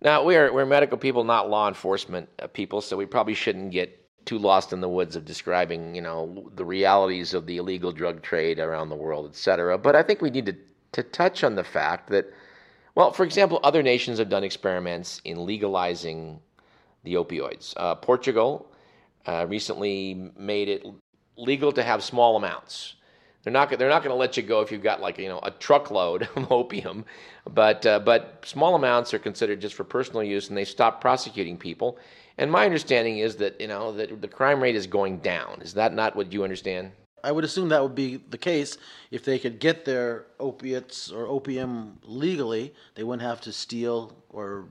Now, 0.00 0.24
we're, 0.24 0.52
we're 0.52 0.64
medical 0.64 0.96
people, 0.96 1.24
not 1.24 1.50
law 1.50 1.66
enforcement 1.66 2.28
uh, 2.40 2.46
people, 2.46 2.80
so 2.80 2.96
we 2.96 3.04
probably 3.04 3.34
shouldn't 3.34 3.72
get 3.72 3.96
too 4.26 4.38
lost 4.38 4.72
in 4.72 4.80
the 4.80 4.88
woods 4.88 5.16
of 5.16 5.24
describing, 5.24 5.94
you 5.94 6.02
know, 6.02 6.50
the 6.54 6.64
realities 6.64 7.34
of 7.34 7.46
the 7.46 7.56
illegal 7.56 7.90
drug 7.90 8.22
trade 8.22 8.60
around 8.60 8.90
the 8.90 8.94
world, 8.94 9.26
et 9.28 9.34
cetera. 9.34 9.76
But 9.76 9.96
I 9.96 10.04
think 10.04 10.22
we 10.22 10.30
need 10.30 10.46
to, 10.46 10.56
to 10.92 11.02
touch 11.02 11.44
on 11.44 11.54
the 11.54 11.64
fact 11.64 12.08
that 12.10 12.32
well, 12.94 13.12
for 13.12 13.24
example, 13.24 13.60
other 13.62 13.82
nations 13.82 14.18
have 14.18 14.28
done 14.28 14.44
experiments 14.44 15.20
in 15.24 15.46
legalizing 15.46 16.40
the 17.04 17.14
opioids. 17.14 17.72
Uh, 17.76 17.94
Portugal 17.94 18.70
uh, 19.26 19.46
recently 19.48 20.32
made 20.36 20.68
it 20.68 20.84
legal 21.36 21.72
to 21.72 21.82
have 21.82 22.02
small 22.02 22.36
amounts. 22.36 22.94
They're 23.42 23.52
not, 23.52 23.70
they're 23.70 23.88
not 23.88 24.02
going 24.02 24.12
to 24.12 24.18
let 24.18 24.36
you 24.36 24.42
go 24.42 24.60
if 24.60 24.70
you've 24.70 24.82
got 24.82 25.00
like 25.00 25.18
you 25.18 25.28
know 25.28 25.40
a 25.42 25.50
truckload 25.50 26.28
of 26.36 26.52
opium, 26.52 27.04
but 27.48 27.86
uh, 27.86 28.00
but 28.00 28.42
small 28.44 28.74
amounts 28.74 29.14
are 29.14 29.18
considered 29.18 29.60
just 29.60 29.74
for 29.74 29.84
personal 29.84 30.22
use, 30.22 30.48
and 30.48 30.56
they 30.56 30.64
stop 30.64 31.00
prosecuting 31.00 31.56
people. 31.56 31.98
And 32.36 32.50
my 32.50 32.64
understanding 32.64 33.18
is 33.18 33.36
that 33.36 33.58
you 33.60 33.68
know 33.68 33.92
that 33.92 34.20
the 34.20 34.28
crime 34.28 34.62
rate 34.62 34.76
is 34.76 34.86
going 34.86 35.18
down. 35.20 35.62
Is 35.62 35.72
that 35.74 35.94
not 35.94 36.16
what 36.16 36.32
you 36.32 36.44
understand? 36.44 36.92
I 37.22 37.32
would 37.32 37.44
assume 37.44 37.68
that 37.70 37.82
would 37.82 37.94
be 37.94 38.16
the 38.16 38.38
case 38.38 38.78
if 39.10 39.24
they 39.24 39.38
could 39.38 39.58
get 39.58 39.84
their 39.84 40.26
opiates 40.38 41.10
or 41.10 41.26
opium 41.26 41.98
legally. 42.04 42.74
They 42.94 43.04
wouldn't 43.04 43.28
have 43.28 43.40
to 43.42 43.52
steal 43.52 44.16
or 44.30 44.66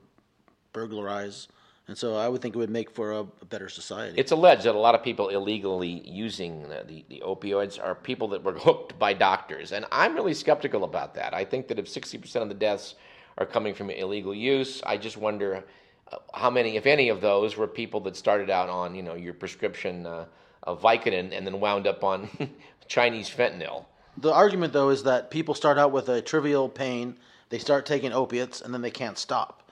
burglarize. 0.74 1.48
And 1.88 1.98
so 1.98 2.16
I 2.16 2.28
would 2.28 2.40
think 2.40 2.54
it 2.54 2.60
would 2.60 2.70
make 2.70 2.92
for 2.92 3.12
a, 3.14 3.24
better 3.24 3.68
society. 3.68 4.14
It's 4.16 4.32
alleged 4.32 4.64
that 4.66 4.76
a 4.76 4.80
lot 4.80 4.94
of 4.94 5.02
people 5.02 5.30
illegally 5.30 6.08
using 6.08 6.70
the, 6.70 6.84
the, 6.86 7.06
the, 7.10 7.24
opioids 7.26 7.84
are 7.84 7.96
people 7.96 8.28
that 8.28 8.44
were 8.44 8.54
hooked 8.68 9.00
by 9.00 9.14
doctors. 9.14 9.72
And 9.72 9.86
I'm 9.92 10.14
really 10.14 10.36
skeptical 10.36 10.84
about 10.84 11.16
that. 11.16 11.34
I 11.34 11.44
think 11.44 11.68
that 11.70 11.80
if 11.80 11.86
60% 11.88 12.36
of 12.44 12.48
the 12.48 12.54
deaths 12.54 12.94
are 13.40 13.46
coming 13.46 13.74
from 13.74 13.90
illegal 13.90 14.36
use, 14.36 14.84
I 14.86 14.98
just 14.98 15.18
wonder 15.18 15.64
uh, 16.12 16.18
how 16.32 16.52
many, 16.52 16.76
if 16.76 16.86
any 16.86 17.10
of 17.10 17.22
those, 17.22 17.58
were 17.58 17.68
people 17.68 18.00
that 18.02 18.16
started 18.16 18.52
out 18.52 18.70
on, 18.70 18.94
you 18.94 19.02
know, 19.02 19.16
your 19.16 19.34
prescription 19.34 20.06
uh, 20.06 20.26
of 20.64 20.82
Vicodin 20.82 21.32
and 21.32 21.46
then 21.46 21.60
wound 21.60 21.88
up 21.88 22.04
on 22.04 22.30
Chinese 22.88 23.30
fentanyl. 23.30 23.86
The 24.18 24.34
argument, 24.34 24.74
though, 24.74 24.90
is 24.90 25.04
that 25.04 25.32
people 25.32 25.56
start 25.56 25.78
out 25.78 25.92
with 25.92 26.10
a 26.10 26.22
trivial 26.22 26.68
pain, 26.68 27.16
they 27.50 27.60
start 27.60 27.86
taking 27.86 28.12
opiates, 28.12 28.62
and 28.62 28.74
then 28.74 28.82
they 28.82 28.92
can't 28.92 29.18
stop. 29.18 29.72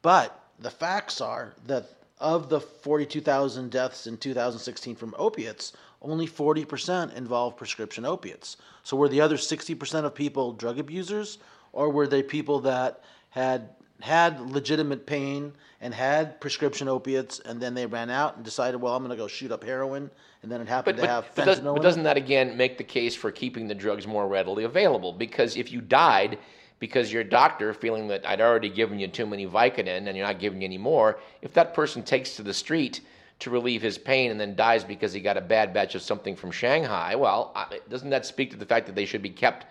But 0.00 0.38
the 0.58 0.70
facts 0.70 1.20
are 1.20 1.52
that 1.66 1.88
of 2.18 2.48
the 2.48 2.60
42,000 2.60 3.70
deaths 3.70 4.06
in 4.06 4.16
2016 4.16 4.94
from 4.94 5.14
opiates, 5.18 5.72
only 6.00 6.26
40% 6.26 7.14
involve 7.16 7.56
prescription 7.56 8.04
opiates. 8.04 8.56
So 8.84 8.96
were 8.96 9.08
the 9.08 9.20
other 9.20 9.36
60% 9.36 10.04
of 10.04 10.14
people 10.14 10.52
drug 10.52 10.78
abusers, 10.78 11.38
or 11.72 11.90
were 11.90 12.06
they 12.06 12.22
people 12.22 12.60
that 12.60 13.02
had 13.30 13.70
had 14.02 14.40
legitimate 14.50 15.06
pain 15.06 15.52
and 15.80 15.94
had 15.94 16.40
prescription 16.40 16.88
opiates, 16.88 17.38
and 17.38 17.60
then 17.60 17.74
they 17.74 17.86
ran 17.86 18.10
out 18.10 18.34
and 18.36 18.44
decided, 18.44 18.80
well, 18.80 18.96
I'm 18.96 19.02
going 19.02 19.16
to 19.16 19.22
go 19.22 19.28
shoot 19.28 19.52
up 19.52 19.62
heroin, 19.62 20.10
and 20.42 20.50
then 20.50 20.60
it 20.60 20.68
happened 20.68 20.96
but, 20.96 21.02
to 21.02 21.08
but, 21.08 21.10
have 21.10 21.34
but 21.34 21.46
fentanyl. 21.46 21.46
Does, 21.46 21.74
but 21.74 21.82
doesn't 21.82 22.02
that 22.02 22.16
again 22.16 22.56
make 22.56 22.78
the 22.78 22.84
case 22.84 23.14
for 23.14 23.30
keeping 23.30 23.68
the 23.68 23.74
drugs 23.74 24.06
more 24.06 24.26
readily 24.26 24.64
available? 24.64 25.12
Because 25.12 25.56
if 25.56 25.70
you 25.70 25.80
died 25.80 26.38
because 26.80 27.12
your 27.12 27.22
doctor, 27.22 27.72
feeling 27.72 28.08
that 28.08 28.26
I'd 28.26 28.40
already 28.40 28.68
given 28.68 28.98
you 28.98 29.06
too 29.06 29.24
many 29.24 29.46
Vicodin 29.46 30.08
and 30.08 30.16
you're 30.16 30.26
not 30.26 30.40
giving 30.40 30.64
any 30.64 30.78
more, 30.78 31.20
if 31.40 31.52
that 31.54 31.74
person 31.74 32.02
takes 32.02 32.34
to 32.34 32.42
the 32.42 32.52
street 32.52 33.02
to 33.38 33.50
relieve 33.50 33.82
his 33.82 33.98
pain 33.98 34.32
and 34.32 34.40
then 34.40 34.56
dies 34.56 34.82
because 34.82 35.12
he 35.12 35.20
got 35.20 35.36
a 35.36 35.40
bad 35.40 35.72
batch 35.72 35.94
of 35.94 36.02
something 36.02 36.34
from 36.34 36.50
Shanghai, 36.50 37.14
well, 37.14 37.54
doesn't 37.88 38.10
that 38.10 38.26
speak 38.26 38.50
to 38.50 38.56
the 38.56 38.66
fact 38.66 38.86
that 38.86 38.96
they 38.96 39.04
should 39.04 39.22
be 39.22 39.30
kept 39.30 39.66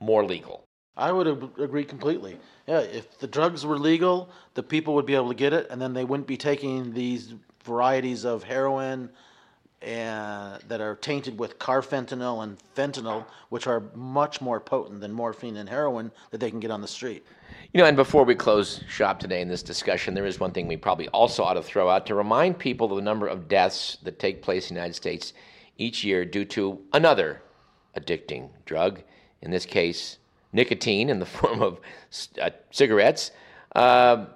more 0.00 0.24
legal? 0.24 0.64
I 0.96 1.10
would 1.10 1.26
agree 1.26 1.84
completely. 1.84 2.38
Yeah, 2.68 2.80
if 2.80 3.18
the 3.18 3.26
drugs 3.26 3.66
were 3.66 3.78
legal, 3.78 4.28
the 4.54 4.62
people 4.62 4.94
would 4.94 5.06
be 5.06 5.14
able 5.14 5.28
to 5.28 5.34
get 5.34 5.52
it, 5.52 5.66
and 5.70 5.80
then 5.82 5.92
they 5.92 6.04
wouldn't 6.04 6.28
be 6.28 6.36
taking 6.36 6.92
these 6.92 7.34
varieties 7.64 8.24
of 8.24 8.44
heroin 8.44 9.10
and, 9.82 10.62
that 10.68 10.80
are 10.80 10.94
tainted 10.96 11.38
with 11.38 11.58
carfentanil 11.58 12.44
and 12.44 12.58
fentanyl, 12.76 13.24
which 13.48 13.66
are 13.66 13.82
much 13.94 14.40
more 14.40 14.60
potent 14.60 15.00
than 15.00 15.12
morphine 15.12 15.56
and 15.56 15.68
heroin 15.68 16.10
that 16.30 16.38
they 16.38 16.50
can 16.50 16.60
get 16.60 16.70
on 16.70 16.80
the 16.80 16.88
street. 16.88 17.26
You 17.72 17.80
know, 17.80 17.86
and 17.86 17.96
before 17.96 18.24
we 18.24 18.34
close 18.34 18.80
shop 18.88 19.18
today 19.18 19.40
in 19.40 19.48
this 19.48 19.62
discussion, 19.62 20.14
there 20.14 20.26
is 20.26 20.38
one 20.38 20.52
thing 20.52 20.68
we 20.68 20.76
probably 20.76 21.08
also 21.08 21.42
ought 21.42 21.54
to 21.54 21.62
throw 21.62 21.88
out 21.90 22.06
to 22.06 22.14
remind 22.14 22.58
people 22.58 22.90
of 22.90 22.96
the 22.96 23.02
number 23.02 23.26
of 23.26 23.48
deaths 23.48 23.98
that 24.04 24.18
take 24.18 24.42
place 24.42 24.70
in 24.70 24.74
the 24.74 24.80
United 24.80 24.94
States 24.94 25.32
each 25.76 26.04
year 26.04 26.24
due 26.24 26.44
to 26.44 26.80
another 26.92 27.42
addicting 27.96 28.48
drug, 28.64 29.02
in 29.42 29.50
this 29.50 29.66
case, 29.66 30.18
nicotine 30.54 31.10
in 31.10 31.18
the 31.18 31.26
form 31.38 31.60
of 31.60 31.80
uh, 32.40 32.50
cigarettes. 32.70 33.30
Uh, 33.74 34.26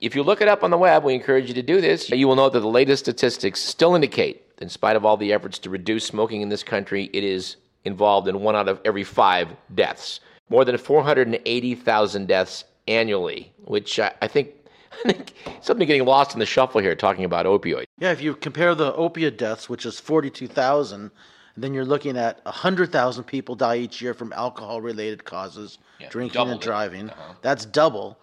if 0.00 0.14
you 0.14 0.22
look 0.22 0.40
it 0.40 0.48
up 0.48 0.62
on 0.62 0.70
the 0.70 0.76
web, 0.78 1.04
we 1.04 1.14
encourage 1.14 1.48
you 1.48 1.54
to 1.54 1.62
do 1.62 1.80
this. 1.80 2.10
You 2.10 2.26
will 2.26 2.36
know 2.36 2.50
that 2.50 2.60
the 2.60 2.66
latest 2.66 3.04
statistics 3.04 3.60
still 3.60 3.94
indicate 3.94 4.42
in 4.58 4.68
spite 4.68 4.96
of 4.96 5.04
all 5.04 5.16
the 5.16 5.32
efforts 5.32 5.58
to 5.60 5.70
reduce 5.70 6.04
smoking 6.04 6.40
in 6.40 6.48
this 6.48 6.62
country, 6.62 7.10
it 7.12 7.24
is 7.24 7.56
involved 7.84 8.28
in 8.28 8.40
one 8.40 8.56
out 8.56 8.68
of 8.68 8.80
every 8.84 9.04
five 9.04 9.48
deaths. 9.74 10.20
More 10.48 10.64
than 10.64 10.76
480,000 10.78 12.28
deaths 12.28 12.64
annually, 12.88 13.52
which 13.64 13.98
I, 13.98 14.12
I 14.22 14.28
think 14.28 14.50
I 15.04 15.12
think 15.12 15.34
something 15.60 15.86
getting 15.86 16.06
lost 16.06 16.32
in 16.32 16.38
the 16.38 16.46
shuffle 16.46 16.80
here 16.80 16.94
talking 16.94 17.24
about 17.24 17.44
opioids. 17.44 17.84
Yeah, 17.98 18.12
if 18.12 18.22
you 18.22 18.34
compare 18.34 18.74
the 18.74 18.94
opiate 18.94 19.36
deaths, 19.36 19.68
which 19.68 19.84
is 19.84 20.00
42,000, 20.00 21.10
then 21.56 21.72
you're 21.72 21.84
looking 21.84 22.16
at 22.16 22.44
100,000 22.44 23.24
people 23.24 23.54
die 23.54 23.76
each 23.78 24.02
year 24.02 24.14
from 24.14 24.32
alcohol 24.32 24.80
related 24.80 25.24
causes, 25.24 25.78
yeah, 25.98 26.08
drinking 26.08 26.48
and 26.48 26.60
driving. 26.60 27.10
Uh-huh. 27.10 27.34
That's 27.42 27.64
double. 27.64 28.18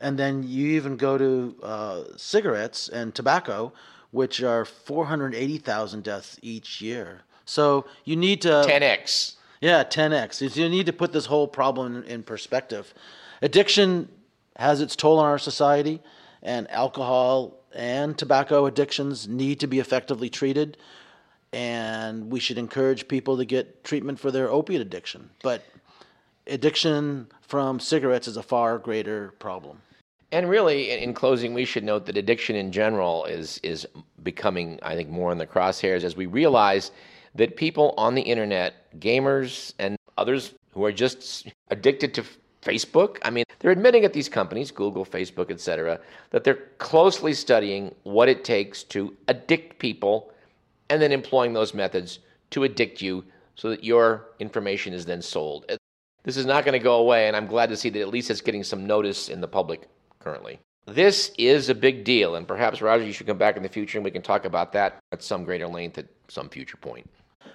And 0.00 0.18
then 0.18 0.42
you 0.42 0.72
even 0.72 0.96
go 0.96 1.16
to 1.16 1.56
uh, 1.62 2.02
cigarettes 2.16 2.88
and 2.88 3.14
tobacco, 3.14 3.72
which 4.10 4.42
are 4.42 4.64
480,000 4.64 6.02
deaths 6.02 6.38
each 6.42 6.80
year. 6.80 7.22
So 7.46 7.86
you 8.04 8.16
need 8.16 8.42
to 8.42 8.48
10x. 8.48 9.36
Yeah, 9.60 9.82
10x. 9.84 10.56
You 10.56 10.68
need 10.68 10.86
to 10.86 10.92
put 10.92 11.12
this 11.12 11.26
whole 11.26 11.48
problem 11.48 11.96
in, 11.96 12.02
in 12.04 12.22
perspective. 12.22 12.92
Addiction 13.40 14.08
has 14.56 14.80
its 14.80 14.94
toll 14.94 15.18
on 15.18 15.26
our 15.26 15.38
society, 15.38 16.00
and 16.42 16.70
alcohol 16.70 17.60
and 17.74 18.16
tobacco 18.16 18.66
addictions 18.66 19.26
need 19.26 19.60
to 19.60 19.66
be 19.66 19.80
effectively 19.80 20.28
treated 20.28 20.76
and 21.54 22.32
we 22.32 22.40
should 22.40 22.58
encourage 22.58 23.06
people 23.06 23.36
to 23.36 23.44
get 23.44 23.84
treatment 23.84 24.18
for 24.18 24.32
their 24.32 24.50
opiate 24.50 24.80
addiction. 24.80 25.30
But 25.42 25.64
addiction 26.48 27.28
from 27.42 27.78
cigarettes 27.78 28.26
is 28.26 28.36
a 28.36 28.42
far 28.42 28.78
greater 28.78 29.30
problem. 29.38 29.78
And 30.32 30.50
really, 30.50 30.90
in 30.90 31.14
closing, 31.14 31.54
we 31.54 31.64
should 31.64 31.84
note 31.84 32.06
that 32.06 32.16
addiction 32.16 32.56
in 32.56 32.72
general 32.72 33.24
is 33.26 33.60
is 33.62 33.86
becoming, 34.24 34.80
I 34.82 34.96
think, 34.96 35.08
more 35.08 35.30
in 35.30 35.38
the 35.38 35.46
crosshairs 35.46 36.02
as 36.02 36.16
we 36.16 36.26
realize 36.26 36.90
that 37.36 37.56
people 37.56 37.94
on 37.96 38.16
the 38.16 38.22
internet, 38.22 38.90
gamers 38.98 39.74
and 39.78 39.96
others 40.18 40.54
who 40.72 40.84
are 40.84 40.92
just 40.92 41.46
addicted 41.70 42.14
to 42.14 42.24
Facebook, 42.62 43.18
I 43.22 43.30
mean, 43.30 43.44
they're 43.60 43.70
admitting 43.70 44.04
at 44.04 44.12
these 44.12 44.28
companies, 44.28 44.72
Google, 44.72 45.04
Facebook, 45.04 45.52
etc., 45.52 46.00
that 46.30 46.42
they're 46.42 46.62
closely 46.78 47.32
studying 47.32 47.94
what 48.02 48.28
it 48.28 48.42
takes 48.42 48.82
to 48.84 49.14
addict 49.28 49.78
people 49.78 50.33
and 50.90 51.00
then 51.00 51.12
employing 51.12 51.52
those 51.52 51.74
methods 51.74 52.20
to 52.50 52.64
addict 52.64 53.00
you 53.02 53.24
so 53.54 53.70
that 53.70 53.84
your 53.84 54.28
information 54.38 54.92
is 54.92 55.04
then 55.04 55.22
sold. 55.22 55.64
This 56.24 56.36
is 56.36 56.46
not 56.46 56.64
going 56.64 56.72
to 56.72 56.78
go 56.78 56.96
away, 56.96 57.28
and 57.28 57.36
I'm 57.36 57.46
glad 57.46 57.68
to 57.68 57.76
see 57.76 57.90
that 57.90 58.00
at 58.00 58.08
least 58.08 58.30
it's 58.30 58.40
getting 58.40 58.64
some 58.64 58.86
notice 58.86 59.28
in 59.28 59.40
the 59.40 59.48
public 59.48 59.88
currently. 60.20 60.58
This 60.86 61.32
is 61.38 61.68
a 61.68 61.74
big 61.74 62.04
deal, 62.04 62.36
and 62.36 62.46
perhaps, 62.46 62.82
Roger, 62.82 63.04
you 63.04 63.12
should 63.12 63.26
come 63.26 63.38
back 63.38 63.56
in 63.56 63.62
the 63.62 63.68
future 63.68 63.98
and 63.98 64.04
we 64.04 64.10
can 64.10 64.22
talk 64.22 64.44
about 64.44 64.72
that 64.72 64.98
at 65.12 65.22
some 65.22 65.44
greater 65.44 65.66
length 65.66 65.98
at 65.98 66.06
some 66.28 66.48
future 66.48 66.76
point. 66.76 67.08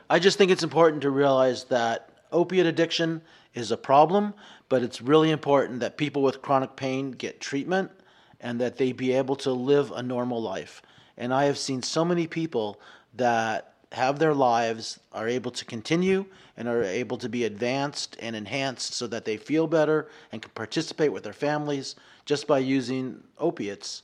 I 0.09 0.17
just 0.17 0.37
think 0.37 0.51
it's 0.51 0.63
important 0.63 1.03
to 1.03 1.11
realize 1.11 1.65
that 1.65 2.09
opiate 2.31 2.65
addiction 2.65 3.21
is 3.53 3.71
a 3.71 3.77
problem, 3.77 4.33
but 4.67 4.81
it's 4.81 5.01
really 5.01 5.31
important 5.31 5.79
that 5.81 5.97
people 5.97 6.23
with 6.23 6.41
chronic 6.41 6.75
pain 6.75 7.11
get 7.11 7.39
treatment 7.39 7.91
and 8.39 8.59
that 8.61 8.77
they 8.77 8.91
be 8.91 9.13
able 9.13 9.35
to 9.35 9.51
live 9.51 9.91
a 9.91 10.01
normal 10.01 10.41
life. 10.41 10.81
And 11.17 11.33
I 11.33 11.45
have 11.45 11.57
seen 11.57 11.83
so 11.83 12.05
many 12.05 12.27
people 12.27 12.79
that 13.19 13.73
have 13.91 14.19
their 14.19 14.33
lives, 14.33 14.99
are 15.13 15.27
able 15.27 15.51
to 15.51 15.65
continue, 15.65 16.25
and 16.57 16.67
are 16.67 16.83
able 16.83 17.17
to 17.17 17.29
be 17.29 17.45
advanced 17.45 18.17
and 18.19 18.35
enhanced 18.35 18.93
so 18.93 19.07
that 19.07 19.25
they 19.25 19.37
feel 19.37 19.65
better 19.65 20.09
and 20.31 20.41
can 20.41 20.51
participate 20.53 21.13
with 21.13 21.23
their 21.23 21.33
families 21.33 21.95
just 22.25 22.47
by 22.47 22.59
using 22.59 23.23
opiates, 23.37 24.03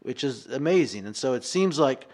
which 0.00 0.22
is 0.22 0.46
amazing. 0.46 1.06
And 1.06 1.16
so 1.16 1.34
it 1.34 1.44
seems 1.44 1.78
like 1.78 2.06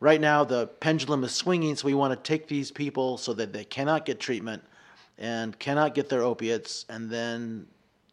right 0.00 0.20
now 0.20 0.44
the 0.44 0.66
pendulum 0.80 1.24
is 1.24 1.34
swinging, 1.34 1.74
so 1.74 1.86
we 1.86 1.94
want 1.94 2.12
to 2.12 2.28
take 2.28 2.46
these 2.46 2.70
people 2.70 3.16
so 3.16 3.32
that 3.34 3.52
they 3.52 3.64
cannot 3.64 4.04
get 4.04 4.20
treatment 4.20 4.62
and 5.18 5.58
cannot 5.58 5.94
get 5.94 6.08
their 6.08 6.22
opiates, 6.22 6.84
and 6.88 7.10
then 7.10 7.66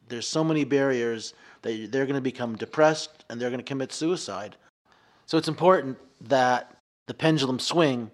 there's 0.08 0.28
so 0.28 0.44
many 0.44 0.64
barriers 0.64 1.34
that 1.62 1.92
they're 1.92 2.06
going 2.06 2.16
to 2.16 2.22
become 2.22 2.56
depressed 2.56 3.26
and 3.30 3.40
they're 3.40 3.50
going 3.50 3.60
to 3.60 3.66
commit 3.66 3.92
suicide. 3.92 4.56
So 5.26 5.38
it's 5.38 5.48
important 5.48 5.98
that 6.22 6.75
the 7.08 7.14
pendulum 7.14 7.60
swing 7.60 8.12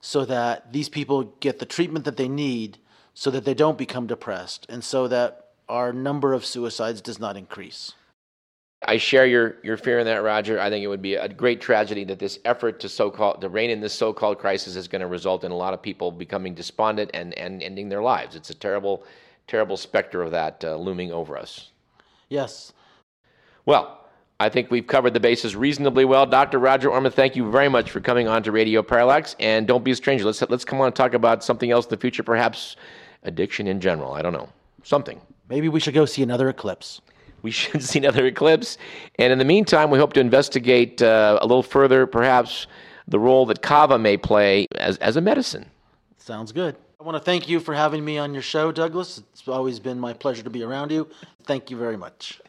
so 0.00 0.24
that 0.24 0.72
these 0.72 0.88
people 0.88 1.34
get 1.40 1.58
the 1.58 1.66
treatment 1.66 2.04
that 2.04 2.16
they 2.16 2.28
need 2.28 2.78
so 3.14 3.30
that 3.30 3.44
they 3.44 3.54
don't 3.54 3.78
become 3.78 4.06
depressed 4.06 4.66
and 4.68 4.84
so 4.84 5.08
that 5.08 5.50
our 5.68 5.92
number 5.92 6.32
of 6.32 6.44
suicides 6.44 7.00
does 7.00 7.18
not 7.18 7.36
increase. 7.36 7.94
I 8.86 8.98
share 8.98 9.24
your, 9.24 9.56
your 9.62 9.78
fear 9.78 9.98
in 9.98 10.06
that, 10.06 10.22
Roger. 10.22 10.60
I 10.60 10.68
think 10.68 10.84
it 10.84 10.88
would 10.88 11.00
be 11.00 11.14
a 11.14 11.28
great 11.28 11.60
tragedy 11.60 12.04
that 12.04 12.18
this 12.18 12.38
effort 12.44 12.80
to 12.80 12.88
so-called 12.88 13.40
to 13.40 13.48
rein 13.48 13.70
in 13.70 13.80
this 13.80 13.94
so-called 13.94 14.38
crisis 14.38 14.76
is 14.76 14.88
going 14.88 15.00
to 15.00 15.06
result 15.06 15.44
in 15.44 15.52
a 15.52 15.56
lot 15.56 15.72
of 15.72 15.80
people 15.80 16.10
becoming 16.10 16.54
despondent 16.54 17.10
and, 17.14 17.32
and 17.38 17.62
ending 17.62 17.88
their 17.88 18.02
lives. 18.02 18.36
It's 18.36 18.50
a 18.50 18.54
terrible, 18.54 19.04
terrible 19.46 19.78
specter 19.78 20.20
of 20.22 20.32
that 20.32 20.62
uh, 20.64 20.76
looming 20.76 21.12
over 21.12 21.38
us. 21.38 21.70
Yes. 22.28 22.74
Well, 23.64 24.03
I 24.44 24.50
think 24.50 24.70
we've 24.70 24.86
covered 24.86 25.14
the 25.14 25.20
bases 25.20 25.56
reasonably 25.56 26.04
well. 26.04 26.26
Dr. 26.26 26.58
Roger 26.58 26.90
Orman, 26.90 27.10
thank 27.10 27.34
you 27.34 27.50
very 27.50 27.70
much 27.70 27.90
for 27.90 28.00
coming 28.00 28.28
on 28.28 28.42
to 28.42 28.52
Radio 28.52 28.82
Parallax. 28.82 29.34
And 29.40 29.66
don't 29.66 29.82
be 29.82 29.90
a 29.90 29.96
stranger. 29.96 30.26
Let's 30.26 30.42
let's 30.42 30.66
come 30.66 30.82
on 30.82 30.88
and 30.88 30.94
talk 30.94 31.14
about 31.14 31.42
something 31.42 31.70
else 31.70 31.86
in 31.86 31.90
the 31.90 31.96
future, 31.96 32.22
perhaps 32.22 32.76
addiction 33.22 33.66
in 33.66 33.80
general. 33.80 34.12
I 34.12 34.20
don't 34.20 34.34
know. 34.34 34.50
Something. 34.82 35.18
Maybe 35.48 35.70
we 35.70 35.80
should 35.80 35.94
go 35.94 36.04
see 36.04 36.22
another 36.22 36.50
eclipse. 36.50 37.00
We 37.40 37.50
should 37.60 37.82
see 37.82 37.98
another 37.98 38.26
eclipse. 38.26 38.76
And 39.18 39.32
in 39.32 39.38
the 39.38 39.46
meantime, 39.46 39.90
we 39.90 39.98
hope 39.98 40.12
to 40.12 40.20
investigate 40.20 41.00
uh, 41.00 41.38
a 41.40 41.46
little 41.46 41.62
further, 41.62 42.06
perhaps, 42.06 42.66
the 43.08 43.18
role 43.18 43.46
that 43.46 43.62
kava 43.62 43.98
may 43.98 44.18
play 44.18 44.66
as, 44.76 44.98
as 44.98 45.16
a 45.16 45.22
medicine. 45.22 45.70
Sounds 46.18 46.52
good. 46.52 46.76
I 47.00 47.04
want 47.04 47.16
to 47.16 47.24
thank 47.24 47.48
you 47.48 47.60
for 47.60 47.74
having 47.74 48.04
me 48.04 48.18
on 48.18 48.34
your 48.34 48.42
show, 48.42 48.72
Douglas. 48.72 49.22
It's 49.32 49.48
always 49.48 49.80
been 49.80 49.98
my 49.98 50.12
pleasure 50.12 50.42
to 50.42 50.50
be 50.50 50.62
around 50.62 50.90
you. 50.90 51.08
Thank 51.44 51.70
you 51.70 51.78
very 51.78 51.96
much. 51.96 52.40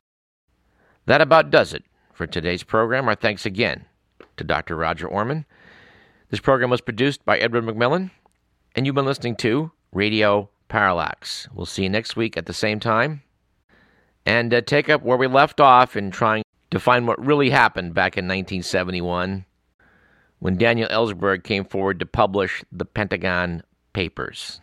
That 1.05 1.21
about 1.21 1.51
does 1.51 1.73
it 1.73 1.83
for 2.13 2.25
today's 2.25 2.63
program. 2.63 3.07
Our 3.07 3.15
thanks 3.15 3.45
again 3.45 3.85
to 4.37 4.43
Dr. 4.43 4.75
Roger 4.75 5.07
Orman. 5.07 5.45
This 6.29 6.39
program 6.39 6.69
was 6.69 6.81
produced 6.81 7.23
by 7.25 7.37
Edward 7.37 7.65
McMillan, 7.65 8.11
and 8.75 8.85
you've 8.85 8.95
been 8.95 9.05
listening 9.05 9.35
to 9.37 9.71
Radio 9.91 10.49
Parallax. 10.67 11.47
We'll 11.53 11.65
see 11.65 11.83
you 11.83 11.89
next 11.89 12.15
week 12.15 12.35
at 12.37 12.47
the 12.47 12.53
same 12.53 12.79
time 12.79 13.21
and 14.25 14.53
uh, 14.53 14.61
take 14.61 14.89
up 14.89 15.03
where 15.03 15.17
we 15.17 15.27
left 15.27 15.59
off 15.59 15.95
in 15.95 16.09
trying 16.09 16.43
to 16.71 16.79
find 16.79 17.07
what 17.07 17.23
really 17.23 17.51
happened 17.51 17.93
back 17.93 18.17
in 18.17 18.25
1971 18.25 19.45
when 20.39 20.57
Daniel 20.57 20.89
Ellsberg 20.89 21.43
came 21.43 21.63
forward 21.63 21.99
to 21.99 22.05
publish 22.05 22.63
the 22.71 22.85
Pentagon 22.85 23.63
Papers. 23.93 24.59